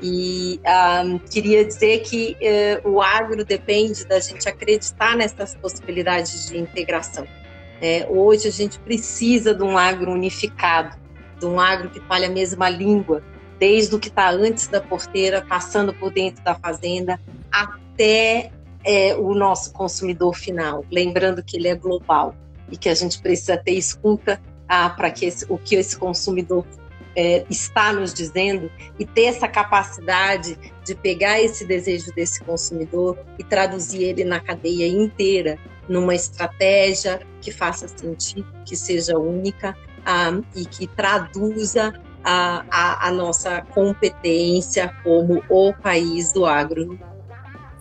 E 0.02 0.60
um, 1.06 1.20
queria 1.20 1.64
dizer 1.64 2.00
que 2.00 2.36
uh, 2.84 2.90
o 2.90 3.02
agro 3.04 3.46
depende 3.46 4.04
da 4.06 4.20
gente 4.20 4.50
acreditar 4.50 5.16
nessas 5.16 5.54
possibilidades 5.54 6.48
de 6.48 6.58
integração. 6.58 7.28
É, 7.80 8.08
hoje 8.10 8.48
a 8.48 8.52
gente 8.52 8.80
precisa 8.80 9.54
de 9.54 9.62
um 9.62 9.78
agro 9.78 10.12
unificado, 10.12 10.98
de 11.40 11.46
um 11.46 11.60
agro 11.60 11.92
que 11.92 12.00
fale 12.00 12.26
a 12.26 12.30
mesma 12.30 12.68
língua, 12.68 13.22
desde 13.60 13.94
o 13.94 14.00
que 14.00 14.08
está 14.08 14.32
antes 14.32 14.68
da 14.68 14.82
porteira, 14.82 15.46
passando 15.48 15.94
por 15.94 16.12
dentro 16.12 16.44
da 16.44 16.56
fazenda, 16.56 17.20
até 17.52 18.50
é, 18.84 19.16
o 19.16 19.36
nosso 19.36 19.72
consumidor 19.72 20.36
final. 20.36 20.84
Lembrando 20.92 21.44
que 21.44 21.58
ele 21.58 21.68
é 21.68 21.76
global 21.76 22.36
e 22.72 22.76
que 22.76 22.90
a 22.90 22.96
gente 22.96 23.22
precisa 23.22 23.56
ter 23.56 23.74
escuta 23.74 24.42
ah, 24.68 24.90
para 24.90 25.12
que 25.12 25.26
esse, 25.26 25.46
o 25.50 25.58
que 25.58 25.76
esse 25.76 25.98
consumidor 25.98 26.66
é, 27.16 27.46
está 27.50 27.94
nos 27.94 28.14
dizendo 28.14 28.70
e 29.00 29.06
ter 29.06 29.26
essa 29.26 29.48
capacidade 29.48 30.58
de 30.84 30.94
pegar 30.96 31.42
esse 31.42 31.66
desejo 31.66 32.14
desse 32.14 32.44
consumidor 32.44 33.18
e 33.40 33.44
traduzir 33.44 34.04
ele 34.04 34.24
na 34.24 34.40
cadeia 34.40 34.88
inteira, 34.88 35.58
numa 35.88 36.14
estratégia 36.14 37.22
que 37.40 37.52
faça 37.52 37.88
sentido, 37.88 38.46
que 38.66 38.76
seja 38.76 39.18
única 39.18 39.76
ah, 40.06 40.42
e 40.56 40.66
que 40.66 40.88
traduza 40.88 41.94
a, 42.24 42.66
a, 42.70 43.08
a, 43.08 43.12
nossa 43.12 43.62
competência 43.62 44.94
como 45.04 45.44
o 45.48 45.74
país 45.74 46.34
do 46.34 46.46
agro. 46.46 47.00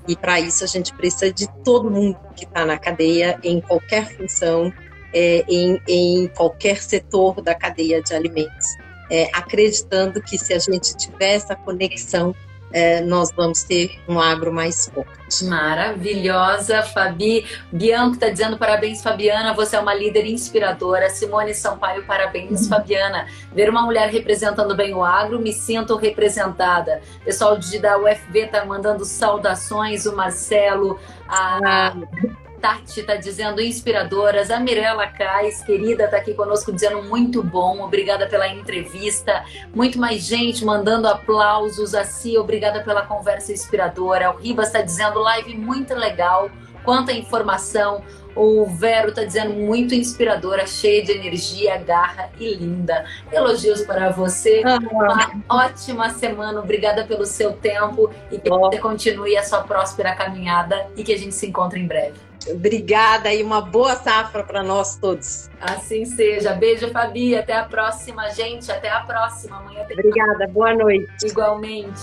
E 0.06 0.14
para 0.14 0.38
isso 0.38 0.62
a 0.62 0.66
gente 0.66 0.92
precisa 0.92 1.32
de 1.32 1.48
todo 1.64 1.90
mundo 1.90 2.18
que 2.36 2.44
está 2.44 2.66
na 2.66 2.78
cadeia, 2.78 3.40
em 3.42 3.58
qualquer 3.58 4.14
função, 4.14 4.70
é, 5.14 5.44
em, 5.48 5.80
em 5.88 6.28
qualquer 6.28 6.82
setor 6.82 7.40
da 7.40 7.54
cadeia 7.54 8.02
de 8.02 8.12
alimentos 8.12 8.66
é, 9.10 9.30
acreditando 9.32 10.20
que 10.20 10.38
se 10.38 10.52
a 10.52 10.58
gente 10.58 10.96
tiver 10.96 11.34
essa 11.34 11.54
conexão, 11.54 12.34
é, 12.72 13.00
nós 13.02 13.30
vamos 13.36 13.62
ter 13.62 14.00
um 14.08 14.18
agro 14.18 14.52
mais 14.52 14.86
forte. 14.88 15.44
Maravilhosa, 15.44 16.82
Fabi. 16.82 17.46
Bianco 17.70 18.14
está 18.14 18.28
dizendo 18.28 18.58
parabéns, 18.58 19.00
Fabiana. 19.00 19.54
Você 19.54 19.76
é 19.76 19.80
uma 19.80 19.94
líder 19.94 20.26
inspiradora. 20.26 21.08
Simone 21.08 21.54
Sampaio, 21.54 22.04
parabéns, 22.04 22.62
uhum. 22.62 22.68
Fabiana. 22.68 23.28
Ver 23.54 23.70
uma 23.70 23.82
mulher 23.82 24.10
representando 24.10 24.74
bem 24.74 24.92
o 24.92 25.04
agro, 25.04 25.38
me 25.38 25.52
sinto 25.52 25.94
representada. 25.94 27.00
Pessoal 27.24 27.56
de, 27.56 27.78
da 27.78 27.96
UFV 27.96 28.48
tá 28.48 28.64
mandando 28.64 29.04
saudações. 29.04 30.04
O 30.06 30.16
Marcelo, 30.16 30.98
a. 31.28 31.60
Ah 31.64 32.43
Tati 32.64 33.00
está 33.00 33.16
dizendo 33.16 33.60
inspiradoras. 33.60 34.50
A 34.50 34.58
Mirella 34.58 35.06
Cais, 35.06 35.62
querida, 35.62 36.04
está 36.04 36.16
aqui 36.16 36.32
conosco 36.32 36.72
dizendo 36.72 37.02
muito 37.02 37.42
bom. 37.42 37.82
Obrigada 37.82 38.26
pela 38.26 38.48
entrevista. 38.48 39.44
Muito 39.74 39.98
mais 39.98 40.22
gente 40.22 40.64
mandando 40.64 41.06
aplausos. 41.06 41.94
A 41.94 42.04
Cia, 42.04 42.40
obrigada 42.40 42.82
pela 42.82 43.02
conversa 43.02 43.52
inspiradora. 43.52 44.30
O 44.30 44.38
Ribas 44.38 44.68
está 44.68 44.80
dizendo 44.80 45.18
live 45.18 45.54
muito 45.58 45.92
legal. 45.92 46.50
Quanta 46.82 47.12
informação. 47.12 48.02
O 48.34 48.64
Vero 48.64 49.10
está 49.10 49.24
dizendo 49.24 49.52
muito 49.52 49.94
inspiradora, 49.94 50.66
cheia 50.66 51.04
de 51.04 51.12
energia, 51.12 51.76
garra 51.76 52.30
e 52.40 52.54
linda. 52.54 53.04
Elogios 53.30 53.82
para 53.82 54.08
você. 54.10 54.62
Uma 54.90 55.30
ótima 55.50 56.08
semana. 56.08 56.60
Obrigada 56.60 57.04
pelo 57.04 57.26
seu 57.26 57.52
tempo 57.52 58.10
e 58.32 58.38
que 58.38 58.48
você 58.48 58.78
continue 58.78 59.36
a 59.36 59.44
sua 59.44 59.60
próspera 59.64 60.16
caminhada 60.16 60.88
e 60.96 61.04
que 61.04 61.12
a 61.12 61.18
gente 61.18 61.34
se 61.34 61.46
encontre 61.46 61.78
em 61.78 61.86
breve. 61.86 62.14
Obrigada 62.50 63.32
e 63.32 63.42
uma 63.42 63.60
boa 63.60 63.96
safra 63.96 64.42
para 64.42 64.62
nós 64.62 64.96
todos. 64.96 65.50
Assim 65.60 66.04
seja. 66.04 66.52
Beijo, 66.52 66.90
Fabi. 66.90 67.36
Até 67.36 67.54
a 67.54 67.64
próxima, 67.64 68.28
gente. 68.30 68.70
Até 68.70 68.90
a 68.90 69.00
próxima. 69.00 69.56
Amanhã 69.58 69.84
tem 69.84 69.98
Obrigada. 69.98 70.46
Boa 70.48 70.74
noite. 70.74 71.06
Igualmente. 71.24 72.02